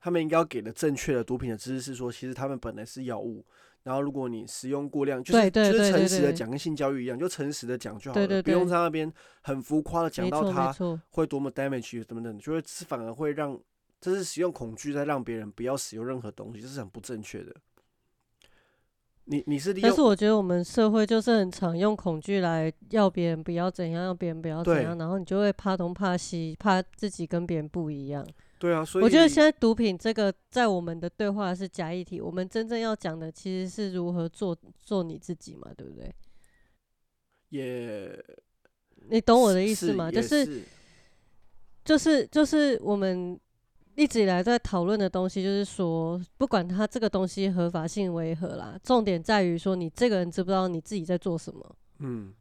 [0.00, 3.46] 他们应该要给的正确的毒品的知识是说，其实他们本来是药物，
[3.84, 9.12] 然后如果你使用过量，就是就是诚实的讲，跟性教育一样，就诚实的讲就好了，对对不用在那边
[9.42, 10.74] 很浮夸的讲到他，
[11.10, 13.56] 会多么 damage 等等，就会是反而会让
[14.00, 17.54] 这是使用恐惧在让别人不要使用任何东西，这是很不正确的。
[19.26, 28.26] 你你是利但是我觉得我们社会就是很常用恐惧来要别人不要怎样，要别人不要怎样，然后你就会怕东怕西，怕自己跟别人不一样。
[28.58, 36.14] 对啊，所以我觉得现在毒品这个在我们的对话是假议题，我们真正要讲的其实是如何做做你自己嘛，对不对？
[37.50, 38.24] 也
[39.08, 40.10] 你懂我的意思吗？
[40.10, 40.62] 就是是
[41.84, 43.38] 就是就是我们
[43.96, 52.32] 一直以来在讨论的东西，就是说，不管它这个东西合法性为何啦，重点在于说你这个人知不知道你自己在做什么，嗯。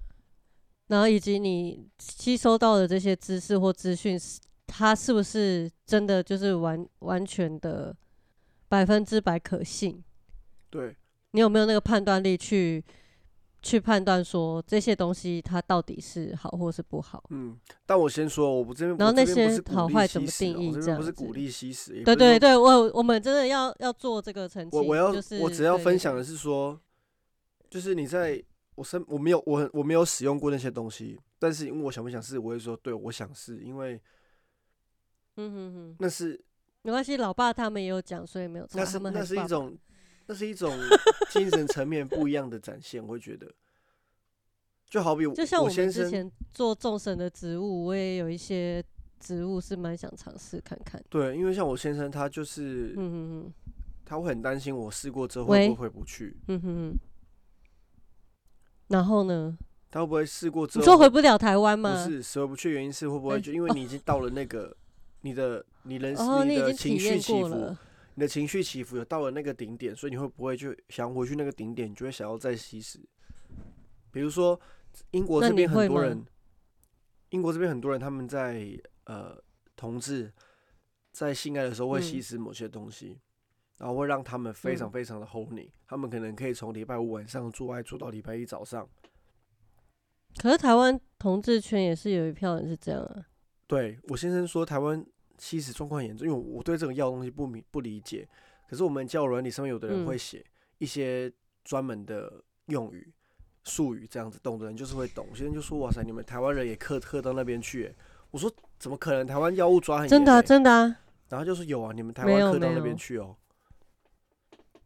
[0.88, 7.96] 然后以及你吸收到的这些知识或资讯，是它是不是真的就是完完全的
[8.68, 10.04] 百分之百可信？
[10.70, 10.96] 对，
[11.32, 12.84] 你有没有那个判断力去
[13.64, 17.24] 去判断说这些东西它到底是好或是不好？
[17.30, 24.78] 嗯，但我先说，我不这边，然后那些好坏怎么定义这不是鼓励吸食，对对对，我我们真的要要做这个澄清。
[24.78, 26.78] 我我要、就是我只要分享的是说，
[27.70, 28.44] 就是你在
[28.76, 34.00] 我身我没有我我没有使用过那些东西，但是因为我想不想试，我会说对我想试，因为
[35.38, 36.40] 嗯哼哼，那是
[36.82, 38.78] 没关系，老爸他们也有讲，所以没有错。
[38.78, 39.78] 那是那是一种
[40.28, 40.72] 那是一种
[41.32, 43.52] 精神层面不一样的展现，我会觉得，
[44.88, 48.84] 就好比就像我们之前做众神的植物，我也有一些
[49.20, 51.04] 植物是蛮想尝试看看。
[51.10, 52.96] 对，因为像我先生他就是、
[54.06, 57.00] 他会很担心我试过之后会不会回不去，嗯哼哼。
[58.88, 59.58] 然后呢？
[59.90, 62.12] 他会不会试过之你后说回不了台湾吗不？
[62.12, 64.76] 是死回不去，原因是会不会哎就因为你已经到了那个
[65.22, 67.76] 你的你人哦，你的情绪起伏。
[68.16, 73.00] 你的情绪起伏有到了那个顶点，所以你会不会就想回去那个顶点，你就会想要再吸食？
[74.12, 74.60] 比如说
[75.12, 76.24] 英国这边很多人，
[77.30, 79.36] 英国这边很多人他们在呃
[79.76, 80.32] 同志
[81.12, 83.20] 在性爱的时候会吸嗯食某些东西，
[83.78, 88.88] 然后会让他们非常嗯非常的 horny，、他们可能可以从礼拜五晚上做爱做到礼拜一早上。
[90.38, 93.26] 可是台湾同志圈也是有一票人是这样啊。
[93.66, 95.04] 对我先生说，台湾
[95.44, 98.26] 吸食状况很严重，因为我对这种药东西不明不理解。
[98.66, 100.42] 可是我们交友软体上面有的人嗯会写
[100.78, 101.30] 一些
[101.66, 103.12] 专门的用语、
[103.66, 105.28] 术语，这样子懂的人就是会懂。
[105.30, 107.96] 有些人就说：“哇塞，你们台湾人也刻刻到那边去欸。”
[108.32, 109.28] 我说：“怎么可能？
[109.28, 113.36] 台湾药物抓很严、真的真的啊，然后就说：“有啊，你们台湾刻到那边去哦、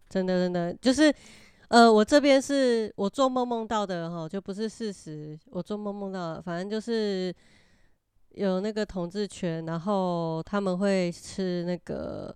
[0.10, 1.14] 真的真的就是，
[1.68, 5.38] 呃，我这边是我做梦梦到的哈，就不是事实。
[5.52, 7.34] 我做梦梦到的，反正就是
[8.38, 12.34] 有那个同志圈，然后他们会吃那个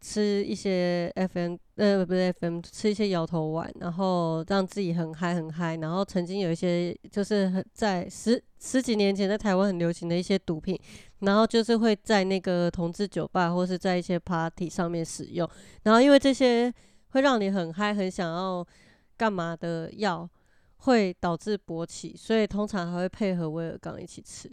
[0.00, 5.76] 吃一些 FM 呃不是 FM 吃一些摇头丸，然后让自己很嗨很嗨。
[5.76, 10.78] 然后曾经有一些就是在十十几年前在台湾很流行的一些毒品，
[11.20, 15.48] 然后就是会在那个同志酒吧或是在一些 party 上面使用。
[15.84, 16.72] 然后因为这些
[17.10, 18.66] 会让你很嗨、很想要
[19.16, 20.28] 干嘛的药，
[20.78, 24.50] 会导致勃起，所以通常还会配合威尔刚一起吃。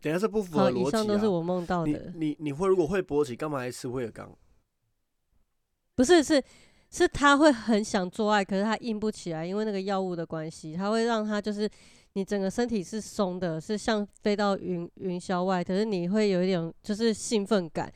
[0.00, 1.30] 等下是不符好，合逻以上都是辑啊！
[1.30, 4.30] 我梦到的，你你会如果会勃起，干嘛还吃威尔刚？
[5.94, 6.42] 不是是
[6.90, 11.68] 是他会很想做爱，可是他硬不起来，因为那个药物的关系，他会让他就是
[12.14, 17.92] 你整个身体是松的，是像飞到云云霄外，可是你会有一点就是兴奋感。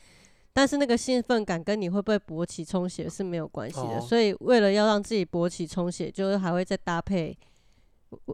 [0.56, 7.36] 但是那个兴奋感跟你会不会勃起充血是没有关系的，哦所以为了要让自己勃起充血，就是还会再搭配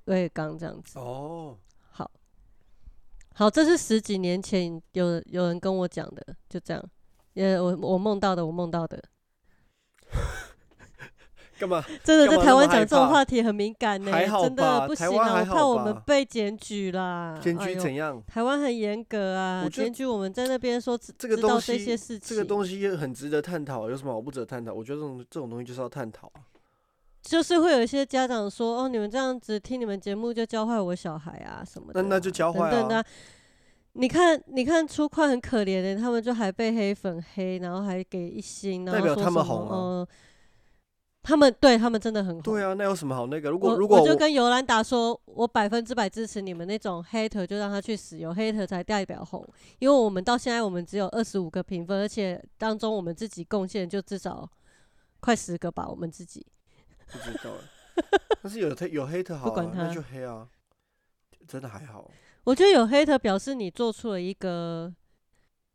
[0.05, 0.99] 威尔刚这样子。
[0.99, 1.57] 哦，
[3.41, 6.91] 好，这是十几年前有有人跟我讲的，就这样。
[7.37, 9.03] 呃，我我梦到的，我梦到的，
[11.59, 11.83] 干嘛？
[12.05, 15.41] 真的在台湾讲这种话题很敏感呢、真的不行啊！
[15.41, 17.41] 我怕我们被检举啦。
[17.43, 18.23] 检举怎样？
[18.27, 24.71] 台湾很严格啊，检举我们在那边说知这个知道东西这些事情，这个东西也很值得探讨，有什么好不值得探讨？
[24.71, 26.45] 我觉得这种这种东西就是要探讨啊。
[27.23, 33.05] 就是会有一些家长说，哦，你们这样子听你们节目就教坏我小孩啊什么的啊、那那就教坏啊等等的啊。
[33.95, 40.09] 你看，你看出快很可怜的，他们就还被黑粉黑，然后还给一星，然代表他们红啊呃
[41.23, 42.41] 他们对他们真的很红。
[42.41, 43.51] 对啊，那有什么好那个？
[43.51, 49.47] 如果如果我就跟尤兰达说，我百分之百支持你们那种 hater，就让他去死，有 hater 才代表红，
[49.81, 54.49] 因为我们到现在我们只有二十五个评分，而且当中我们自己贡献就至少
[55.21, 56.47] 快十个吧，我们自己。
[57.11, 57.61] 不知道欸，
[58.43, 59.87] 但是有黑有黑特好、啊，管他。
[59.87, 60.49] 那就黑啊，
[61.47, 62.11] 真的还好。
[62.45, 64.93] 我觉得有 hater 表示你做出了一个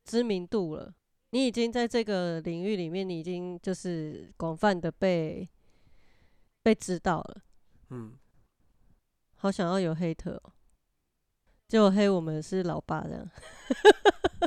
[0.04, 0.94] 知名度了，
[1.30, 5.48] 你已经在这个领域里面，你已经就是广泛的被
[6.64, 7.42] 被知道了。
[7.90, 8.18] 嗯，
[9.36, 10.54] 好想要有 hater 哦，
[11.68, 13.30] 结果黑我们是老爸这样，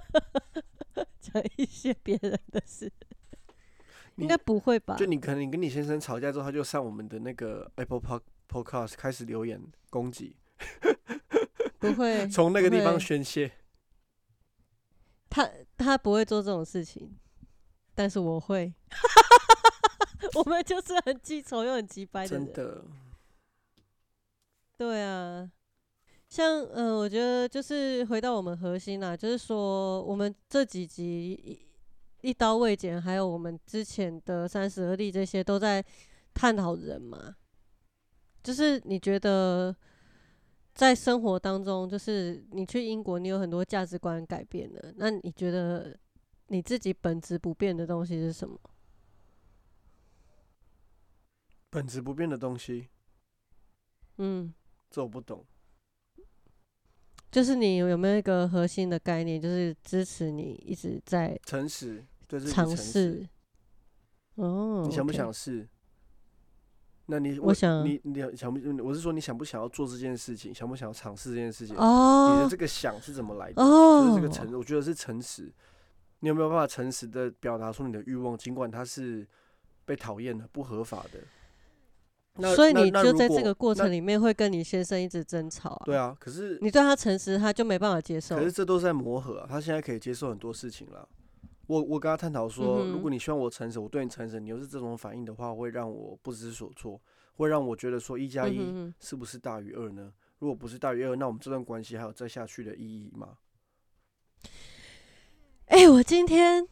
[1.20, 2.92] 讲一些别人的事，
[4.22, 5.06] 应该不会吧就？
[5.06, 9.60] 你可能你跟你先生吵架之后，他就上我们的那个 Apple Pod Podcast 开始留言
[9.90, 10.36] 攻击，
[11.78, 13.52] 不会， 从那个地方宣泄。
[15.30, 17.16] 他他不会做这种事情，
[17.94, 18.72] 但是我会。
[20.34, 22.46] 我们就是很记仇又很急掰的人。
[22.46, 22.84] 真的，
[24.76, 25.48] 对啊，
[26.28, 31.67] 像嗯、呃我觉得就是回到我们核心啦，就是说我们这几集
[32.22, 35.84] 一一刀未剪，还有我们之前的三十而立这些都在
[36.34, 37.36] 探讨人嘛。
[38.42, 39.74] 就是你觉得
[40.74, 45.98] 在生活当中，就是你去英国，你有很多价值观改变了，那你觉得
[46.46, 48.58] 你自己本质不变的东西是什么？
[51.70, 52.88] 本质不变的东西，
[54.16, 54.54] 嗯，
[54.90, 55.44] 这我不懂。
[57.30, 62.76] 就是你有没有一个核心的概念，就是支持你一直在诚实，就是尝。
[62.76, 63.26] 试。
[64.36, 65.68] 哦，你想不想试？
[67.06, 68.60] 那你我想你你想不？
[68.84, 70.54] 我是说你想不想要做这件事情？
[70.54, 71.74] 想不想要尝试这件事情？
[71.76, 73.54] 哦你哦的这个想是怎么来的？
[73.54, 75.52] 就是这个哦，诚，我觉得是诚实。
[76.20, 79.26] 你有没有办法诚实的表达出你的欲望，尽管它是
[79.84, 81.20] 被讨厌的、不合法的？
[82.38, 85.82] 那所以你就在这个过程里面会跟你先生一直争吵啊。
[85.84, 88.44] 对啊，可是你对他诚实，他就没办法接受可。
[88.44, 89.46] 是这都是在磨合啊。
[89.48, 91.08] 他现在可以接受很多事情了。
[91.66, 97.00] 我我跟他探讨说，嗯如果你希望我诚实，我对你诚实，你又是这种反应的话，会让我不知所措，
[97.34, 98.58] 会让我觉得说一加一
[98.98, 100.12] 是不是大于二呢？
[100.38, 103.36] 如果不是大于二，那我们这段关系还有再下去的意义吗？
[105.66, 106.66] 哎、我今天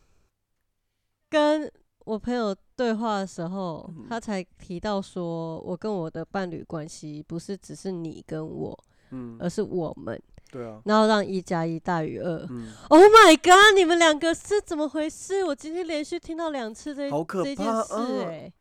[1.29, 1.71] 跟
[2.07, 8.79] 我朋友对话的时候，嗯他才提到说，我跟我的伴侣关系不是只是你跟我，
[9.11, 10.17] 嗯，而是我们，
[10.53, 12.47] 对啊，然后让一加一大于二。
[12.49, 13.75] 嗯，Oh my god！
[13.77, 15.43] 你们两个是怎么回事？
[15.43, 18.53] 我今天连续听到两次这好可这件事、哎、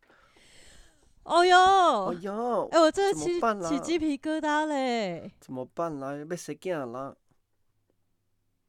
[1.22, 2.32] 哦哟，哎呀，
[2.72, 5.30] 哎、我这起起鸡皮疙瘩嘞！
[5.38, 6.12] 怎么办啦？
[6.28, 7.14] 被谁干啦？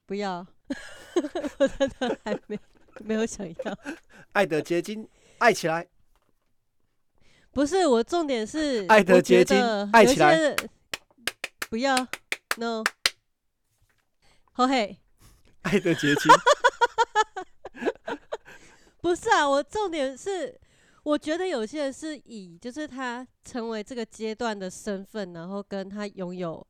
[0.06, 0.46] 不要，
[1.58, 2.60] 我真的还没
[3.00, 3.78] 没有想要。
[4.38, 5.10] 爱的结晶，
[5.40, 5.88] 爱起来。
[7.50, 10.38] 不是，我重点是爱的结晶有爱起来。
[10.38, 10.56] 些
[11.72, 11.96] 不要
[12.58, 12.84] ，no，
[14.52, 14.96] 好嘿，
[15.64, 16.32] 爱的结晶，
[19.02, 20.62] 不是啊，我重点是，
[21.02, 26.66] 我觉得有些人是以就是他成为这个阶段的身份，然后跟他拥有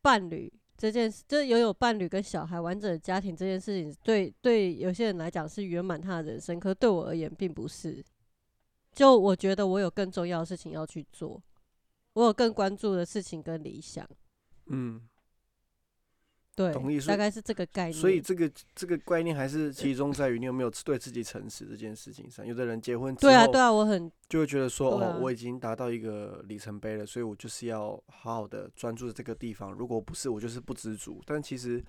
[0.00, 8.04] 伴侣这件事，就拥有伴侣跟小孩完整的家庭这件事情，对对有些人来讲是圆满他的人生，可对我而言并不是。
[8.92, 11.42] 就我觉得我有更重要的事情要去做，
[12.14, 14.08] 我有更关注的事情跟理想，
[14.66, 15.00] 嗯，
[16.56, 17.92] 对懂意，大概是这个概念。
[17.92, 22.44] 所以这个这个概念还是集中在于你有没有对自己诚实这件事情上。
[22.44, 29.70] 有的人结婚之对啊，后对啊，我很就会觉得说，啊哦，我已经达到一个里程碑了，所以我就是要好好的专注在这个地方。
[29.70, 31.22] 如果不是，我就是不知足。
[31.26, 31.84] 但其实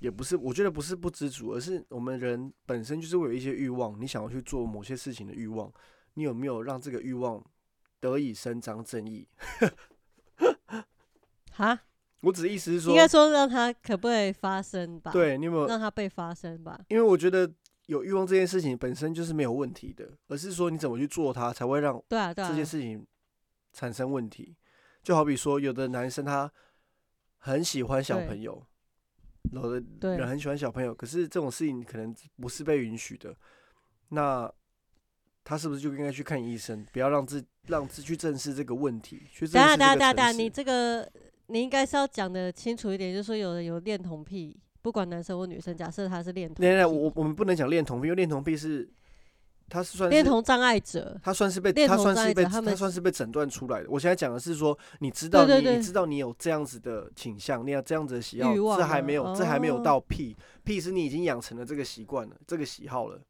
[0.00, 5.72] 也不是，我觉得不是不知足，而是我们人本身就是会有一些欲望，你想要去做某些事情的欲望，
[6.14, 7.42] 你有没有让这个欲望
[8.00, 9.26] 得以伸张正义？
[11.52, 11.78] 哈，
[12.22, 16.80] 我只是意思是说应，该说让他可不可以发生吧？，对你有没有让他被发生吧。
[16.88, 17.48] 因为我觉得
[17.86, 23.06] 有欲望这件事情本身就是没有问题的，而是说你怎么去做它，才会让对啊，对啊，这件事情
[23.72, 24.56] 产生问题。
[25.02, 26.50] 就好比说，有的男生他
[27.38, 28.64] 很喜欢小朋友，
[29.50, 33.36] 有的对人很喜欢小朋友，可是这种事情可能不是被允许的，
[34.10, 34.48] 那
[35.42, 39.26] 他是不是就应该去看医生，不要让自让自去正视这个问题？
[39.32, 41.10] 去正视这个等下等下等下，你这个
[41.46, 48.88] 你应该是要讲的清楚一点，就是说有人有恋童癖，不管男生或女生，假设他是恋童我我们不能讲恋童癖，因为恋童癖是
[49.68, 53.86] 他是算恋童障碍者，他算是被他算是被他他算是被诊断出来的。
[53.88, 63.20] 我现在讲的是说，你知道你你知道你有这样子的倾向，你有这样子的喜好这还没有这还没有哦到癖，癖是你已经养成了这个习惯了，这个喜好了。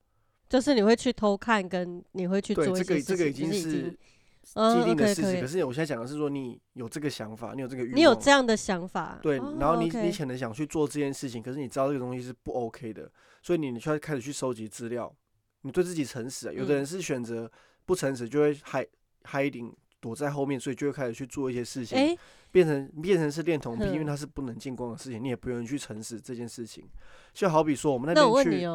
[0.49, 3.97] 就是你会去偷看，跟你会去对，做一这个这个已经是
[4.43, 5.41] 既定的事实。
[5.41, 13.11] 可是我现在讲的是说，你有这个想法，你有这个欲望，你有这样的想法，对，哦然后你你可能想去做这件事情，可是你知道这个东西是不 OK 的，
[13.43, 15.15] 所以你你就要开始去收集资料，
[15.63, 16.53] 你对自己诚实、啊。
[16.53, 16.77] 有的嗯。
[16.77, 17.51] 人是选择
[17.87, 18.89] 不诚实，就会 hide
[19.25, 22.17] hiding 躲在后面，所以就会开始去做一些事情，哎，
[22.51, 24.07] 变成变成是恋童癖，因为哼。
[24.07, 26.85] 它是不能见光的事情，你也不愿意去诚实这件事情。
[27.33, 28.67] 就好比说我们那天去，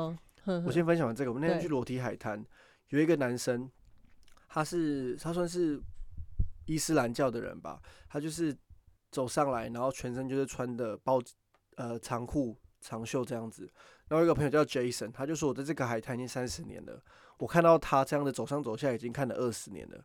[0.65, 2.41] 我先分享完这个，我们那天去裸体海滩，
[2.89, 3.69] 有一个男生，
[4.47, 5.81] 他是他算是
[6.65, 8.55] 伊斯兰教的人吧，他就是
[9.11, 11.21] 走上来，然后全身就是穿的包
[11.75, 13.71] 呃长裤长袖这样子。
[14.07, 17.03] 然后有一个朋友叫 Jason，他就说我在这个海滩已经三十年了，
[17.37, 20.03] 我看到他这样的走上走下已经看了二十年了。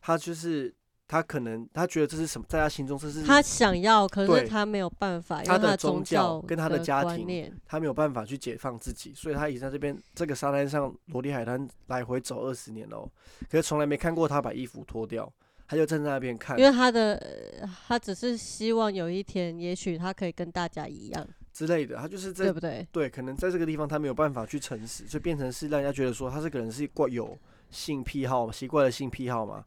[0.00, 0.74] 他就是
[1.12, 13.10] 他可能他觉得这是什么，在他心中这是他想要，可是他没有办法，他的宗宗教教跟他的家庭，他没有办法去解放自己，所以他已经在这边这个沙滩上裸体海滩来回走二十年了哦，
[13.50, 15.30] 可是从来没看过他把衣服脱掉，
[15.68, 22.88] 他就站在那边看因为他的呃他只是希望有一天，也许他可以跟大家一样，之类的，他就是在对不对？
[22.90, 27.38] 对，可能在这个地方他没有办法去诚实，就变成是让人家觉得说他这个人是怪有
[27.70, 29.62] 性癖好、奇怪的性癖好嘛。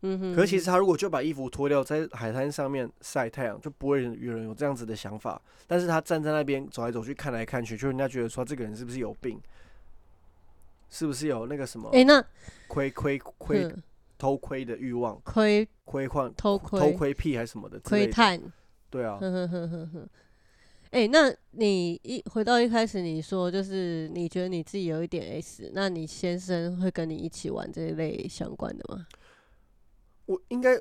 [0.00, 0.34] 嗯哼。
[0.34, 5.40] 可是其实他如果就把衣服脱掉，在海滩上面晒太阳，就不会有人有这样子的想法。
[5.66, 9.40] 但是他站在那边走来走去，看来看去，就人家觉得说这个人是不是有病，
[10.88, 12.24] 是不是有那个什么哎、那
[12.66, 13.82] 窥窥窥嗯
[14.16, 17.78] 偷窥的欲望、窥窥幻、偷窥偷窥癖还是什么的？
[17.80, 18.40] 窥探，
[18.90, 20.08] 对啊，呵呵呵呵呵。
[20.90, 29.06] 哎、那你一回到一开始你说，就是你觉得你自己有一点 S，那你先生会跟你一起玩这一类相关的吗？
[30.28, 30.78] 我应该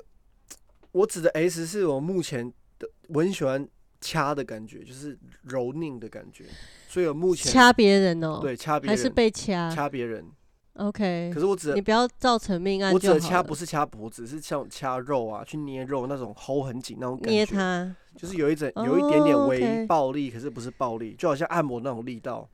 [0.92, 3.66] 我指的 S 是我目前的，我很喜欢
[4.02, 6.44] 掐的感觉，就是揉拧的感觉，
[6.90, 8.90] 所以我目前掐别人哦、对掐别人。
[8.90, 9.74] 还是人被掐？
[9.74, 10.26] 掐别人
[10.74, 13.22] ，？OK，可是我指的你不要造成命案我指就好了。
[13.22, 22.50] 的掐不是掐脖子，是像掐肉啊，去捏肉那种齁很紧那种感捏觉，他，就是有一整有一点点哦微暴力，可是不是暴力，就好像按摩那种力道。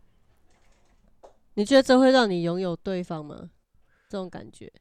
[1.56, 3.50] 你觉得这会让你拥有对方吗？
[4.10, 4.72] 这种感觉，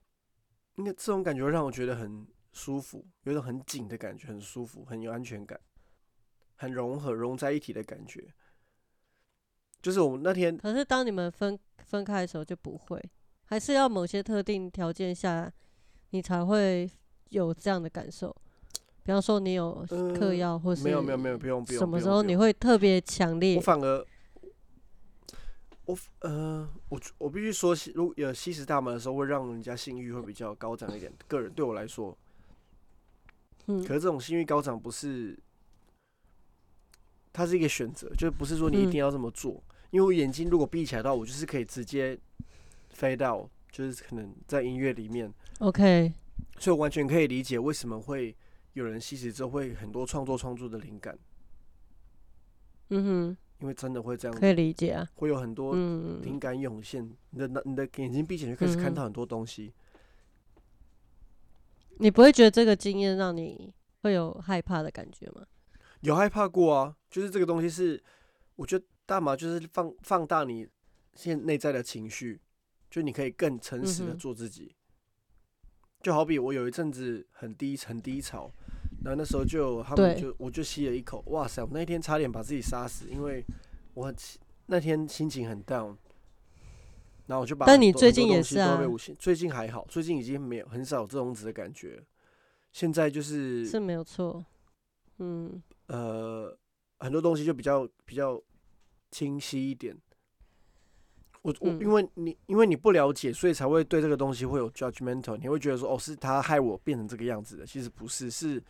[0.77, 5.59] 应该这种感觉让我觉得很舒服，有一种很紧的感觉，很舒服，很有安全感，
[6.57, 8.33] 很融合融在一起的感觉。
[9.81, 13.03] 就是我们那天可是当你们分分开的时候就不会，
[13.45, 15.53] 还是要某些特定条件下，
[16.11, 16.89] 你才会
[17.31, 18.35] 有这样的感受。
[19.03, 23.61] 比方说你有嗑呃药，或是没有没有没有不用不用，什么时候你会特别强烈我？
[23.61, 24.07] 反而，
[25.85, 31.13] 我呃，我我必须说，如果有吸食大麻的时候，会让人家性欲会比较高涨一点。
[31.27, 32.17] 个人对我来说，
[33.67, 35.39] 嗯可是这种性欲高涨不是，
[37.33, 39.63] 它是一个选择，就是不是说你一嗯定要这么做。
[39.91, 42.19] 因为我眼睛如果闭起来的话，我就是可以直接
[42.91, 46.13] 飞到，就是可能在音乐里面，OK，
[46.59, 48.35] 所以我完全可以理解为什么会
[48.73, 51.19] 有人吸食之后会很多创作创作的灵感，
[52.89, 55.09] 嗯因为真的会这样，可以理解啊。
[55.15, 59.73] 会有很多嗯，灵感涌现，你的脑你的眼睛闭起来就开始看嗯到很多东西。
[61.99, 65.47] 你不会觉得这个经验让你会有害怕的感觉吗？
[66.01, 68.03] 有害怕过啊，就是这个东西是，
[68.57, 70.67] 我觉得大麻就是放放大你
[71.15, 72.41] 现内在的情绪，
[72.91, 74.75] 就你可以更诚实的做自己。
[76.03, 78.51] 就好比我有一阵子很低很低潮，
[79.05, 81.63] 然后那时候就他们就我就吸了一口，哇塞！
[81.63, 83.45] 我那一天差点把自己杀死，因为
[83.95, 84.15] 我很
[84.67, 85.97] 那天心情很 down，
[87.27, 88.81] 然后我就把但你最近也是啊
[89.19, 92.03] 最近还好，最近已经没有很少有这种子的感觉，
[92.71, 94.45] 现在就是是没有错。
[95.19, 96.57] 嗯，呃，
[97.01, 98.41] 很多东西就比较比较
[99.11, 99.97] 清晰一点。
[101.43, 108.63] 我我嗯因为你因为你不了解，所以才会对这个东西会有 judgmental，你会觉得说哦是他害我变成这个样子的，其实不是，是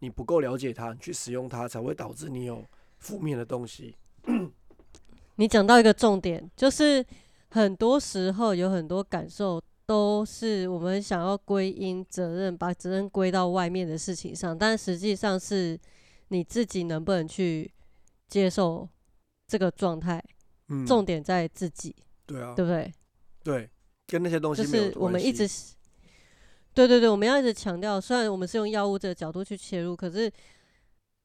[0.00, 2.64] 你不够了解它，你去使用它才会导致你有
[2.98, 3.94] 负面的东西。
[5.36, 7.04] 你讲到一个重点，就是
[7.50, 15.78] 很多时候有很多感受都是我们想要归因责任，把责任归到外面的事情上，但实际上是
[16.28, 17.72] 你自己能不能去
[18.26, 18.88] 接受
[19.46, 20.22] 这个状态，
[20.68, 21.94] 嗯，重点在自己，
[22.26, 22.92] 对啊，对不对？
[23.42, 23.70] 对，
[24.06, 25.48] 跟那些东西就是我们一直，
[26.78, 30.30] 对对对，我们要一直强调，虽然我们是用药物这个角度去切入，可是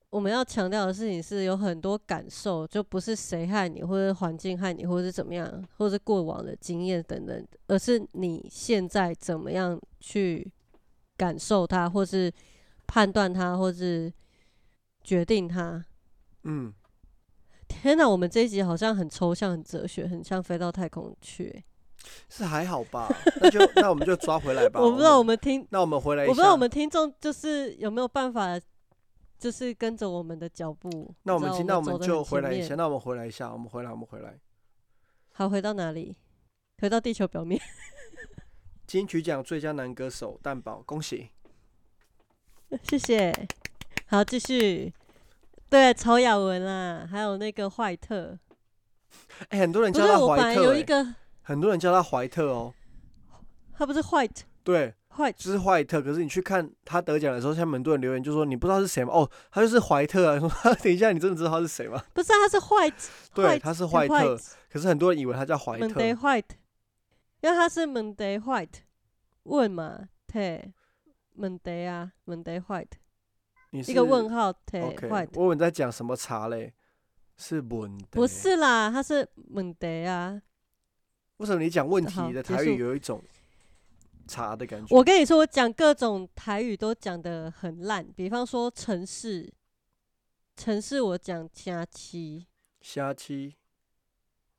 [0.09, 10.51] 我们要强调的事情是有很多感受，就不是谁害你，或者环境害你，或者是怎么样，或者是过往的经验等等，而是你现在怎么样去
[11.15, 12.33] 感受它，或是
[12.87, 14.11] 判断它，或是
[15.03, 15.85] 决定它。
[16.45, 16.73] 嗯，
[17.67, 21.63] 天哪，我们这一集好像很抽象、很哲学，很像飞到太空去欸、
[22.29, 23.09] 是还好吧？
[23.41, 24.79] 那就那我们就抓回来吧。
[24.79, 28.59] 我不知道我们听那我们回来一下，我不知道我们听众就是有没有办法，
[29.39, 31.13] 就是跟着我们的脚步。
[31.23, 34.37] 那我们今那我们就回来一下，那我们回来一下，我们回来，我们回来。
[35.33, 36.15] 好，回到哪里？
[36.79, 37.61] 回到地球表面。
[38.87, 41.29] 金曲奖最佳男歌手蛋宝，恭喜！
[42.83, 43.33] 谢谢。
[44.07, 44.93] 好，继续。
[45.69, 48.37] 对，曹雅文啊，还有那个怀特。
[49.49, 52.73] 哎、很多人叫他我本来怀有一个，很多人叫他怀特哦。
[53.75, 56.01] 他不是 white 对，white，就是怀特。
[56.01, 59.11] 可是你去看他得奖的时候，下面很多人留言就说你不知道是谁吗？
[59.13, 60.39] 哦，他就是怀特啊。
[60.39, 60.49] 说
[60.81, 62.01] 等一下，你真的知道他是谁吗？
[62.13, 63.07] 不是，他是 white。
[63.33, 64.35] 对，他是怀特。
[64.35, 65.87] white 可是很多人以为他叫怀特。
[65.87, 66.55] Monday white，
[67.41, 68.81] 因为他是 Monday white。
[69.43, 70.71] 问嘛，对
[71.37, 72.87] ，Monday 啊，Monday white，
[73.71, 75.29] 你是一个问号，对 OK，white。
[75.33, 76.73] 我以为你在讲什么茶嘞？
[77.35, 78.07] 是文的。
[78.11, 78.25] 不。
[78.25, 80.41] 是啦，他是 Monday 啊。
[81.37, 83.21] 为什么你讲问题的台语有一种
[84.27, 84.95] 茶的感觉。
[84.95, 89.51] 我跟你说，我讲各种台语都讲的很烂，比方说城市，
[90.55, 92.45] 城市我讲虾七
[92.81, 93.55] 虾七，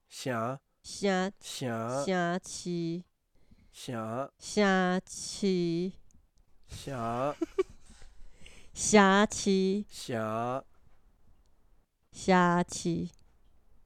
[0.09, 3.05] 虾虾虾虾七
[3.72, 5.93] 虾虾七
[6.68, 7.35] 虾
[8.75, 10.64] 虾七虾，
[12.12, 13.11] 虾七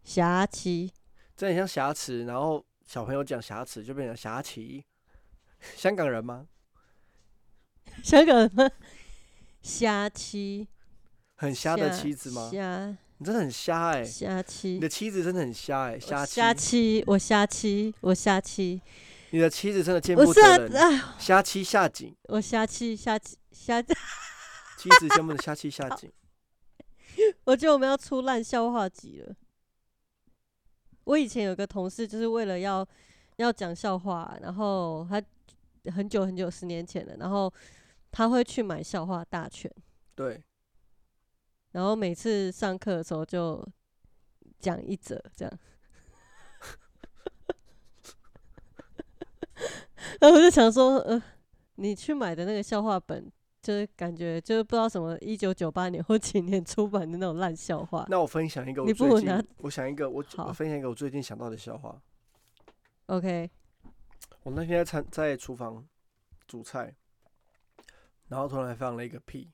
[0.02, 0.92] 虾七，
[1.36, 4.82] 这很像瑕疵，然后小朋友讲瑕疵就变成侠旗。
[5.76, 6.46] 香港人吗？
[8.02, 8.66] 香港人吗？
[9.60, 10.66] 瞎妻
[11.36, 12.48] 很瞎的妻子吗？
[12.50, 18.80] 瞎你真的很瞎哎、瞎妻你的妻子真的很瞎哎、我瞎虾妻，我瞎妻，我瞎妻，
[19.32, 26.10] 你的妻子真的见不得人，啊，瞎妻下井，我瞎妻瞎妻瞎，妻子见不得 瞎妻下井。
[27.44, 29.36] 我觉得我们要出烂笑话集了。
[31.08, 32.86] 我以前有个同事，就是为了要
[33.36, 35.22] 要讲笑话，然后他
[35.90, 37.50] 很久很久十年前了，然后
[38.10, 39.72] 他会去买笑话大全，
[40.14, 40.44] 对，
[41.72, 43.66] 然后每次上课的时候就
[44.58, 45.58] 讲一则这样。
[50.20, 51.22] 然后我就想说，呃，
[51.76, 53.32] 你去买的那个笑话本，
[53.68, 58.06] 就是感觉就是不知道什么一九九八年或几年出版的那种烂笑话。
[58.08, 62.00] 那我分享一个我你不最近拿，我想一个我我好分享一个我最近想到的笑话。
[63.08, 63.50] OK，
[64.42, 65.86] 我那天在餐在厨房
[66.46, 66.96] 煮菜，
[68.28, 69.52] 然后突然放了一个屁，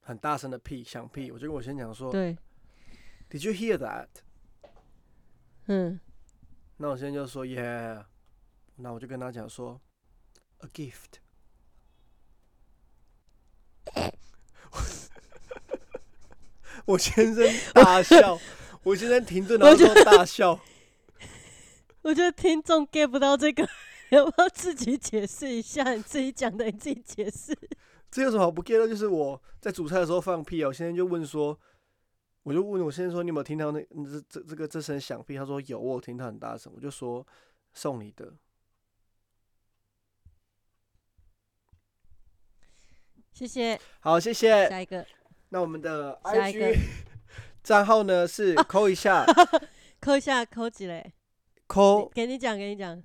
[0.00, 1.30] 很大声的屁，响屁。
[1.30, 2.36] 我就跟我先讲说对
[3.30, 4.08] ，，Did you hear that？
[5.66, 6.00] 嗯，
[6.76, 8.04] 那我现在就说 Yeah。
[8.74, 9.80] 那我就跟他讲说
[10.58, 11.21] ，A gift。
[16.86, 18.38] 我先生 大笑，
[18.82, 20.58] 我先生停顿，然后说大笑。
[22.02, 23.68] 我觉得听众 get 不到这个，
[24.10, 25.94] 要不要自己解释一下？
[25.94, 27.56] 你自己讲的，你自己解释。
[28.10, 28.88] 这有什么好不 get 的？
[28.88, 30.68] 就是我在煮菜的时候放屁啊！
[30.68, 31.58] 我现在就问说，
[32.42, 35.36] 我就问我先生说，你有没有听到那这这这个这声响屁？
[35.36, 36.72] 他说有，我听到很大声。
[36.74, 37.24] 我就说
[37.72, 38.34] 送你的，
[43.32, 44.68] 谢谢，好，谢谢。
[44.68, 45.06] 下一个
[45.52, 46.72] 那我们的下一个。
[46.72, 46.78] IG
[47.62, 49.24] 账号呢是扣一下，
[50.00, 51.12] 扣一下，扣几嘞？
[51.66, 52.08] 扣。
[52.08, 53.00] 给你讲，给你讲。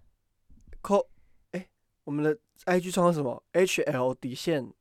[0.81, 1.07] 扣，
[1.51, 1.67] 哎，
[2.05, 2.35] 我们的
[2.65, 4.73] IG 账号是什么？HL 底线。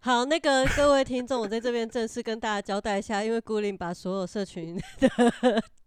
[0.00, 5.10] 好，那个 各位听众，我在这边正式跟大家交代一下，因为孤零把所有社群的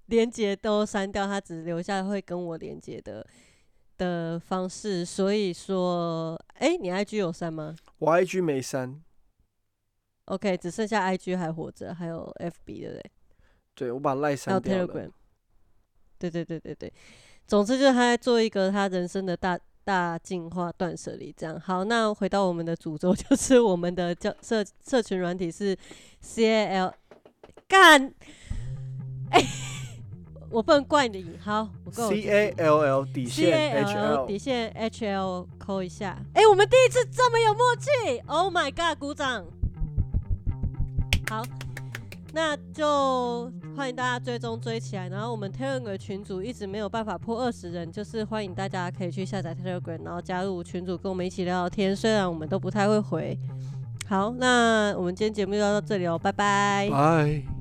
[0.07, 3.25] 连接都删掉，他只留下会跟我连接的
[3.97, 7.73] 的方式，所以说，哎、你 IG 有删吗？
[7.99, 9.01] 我 IG 没删，
[10.31, 13.11] ？OK，只剩下 IG 还活着，还有 FB 对不对？
[13.75, 14.87] 对我把赖删掉了。
[14.87, 15.11] Telegram。
[16.17, 16.93] 对对对对对，
[17.47, 21.59] 总之就是他在做一个他人生的大大进化断舍离，这样。
[21.59, 25.75] 好，那回到我们的主轴， 就是我们的叫社社群软体是
[26.21, 26.93] C A L
[27.67, 28.13] 干，
[29.31, 29.43] 哎、
[30.51, 31.37] 我不能怪你。
[31.41, 36.17] 好，我够 C A L L 底线 H L L 底线 H L 扣一下。
[36.35, 38.99] 哎、我们第一次这么有默契，Oh my god！
[38.99, 39.45] 鼓掌。
[41.31, 41.41] 好，
[42.33, 45.07] 那就欢迎大家追踪追起来。
[45.07, 51.95] 然后我们 Telegram 群组一直没有办法破二十人，就是欢迎大家可以去下载 Telegram，然后加入群组跟我们一起聊聊天。
[51.95, 53.39] 虽然我们都不太会回。
[54.09, 56.89] 好，那我们今天节目就到这里哦，拜拜。
[56.91, 57.60] 拜。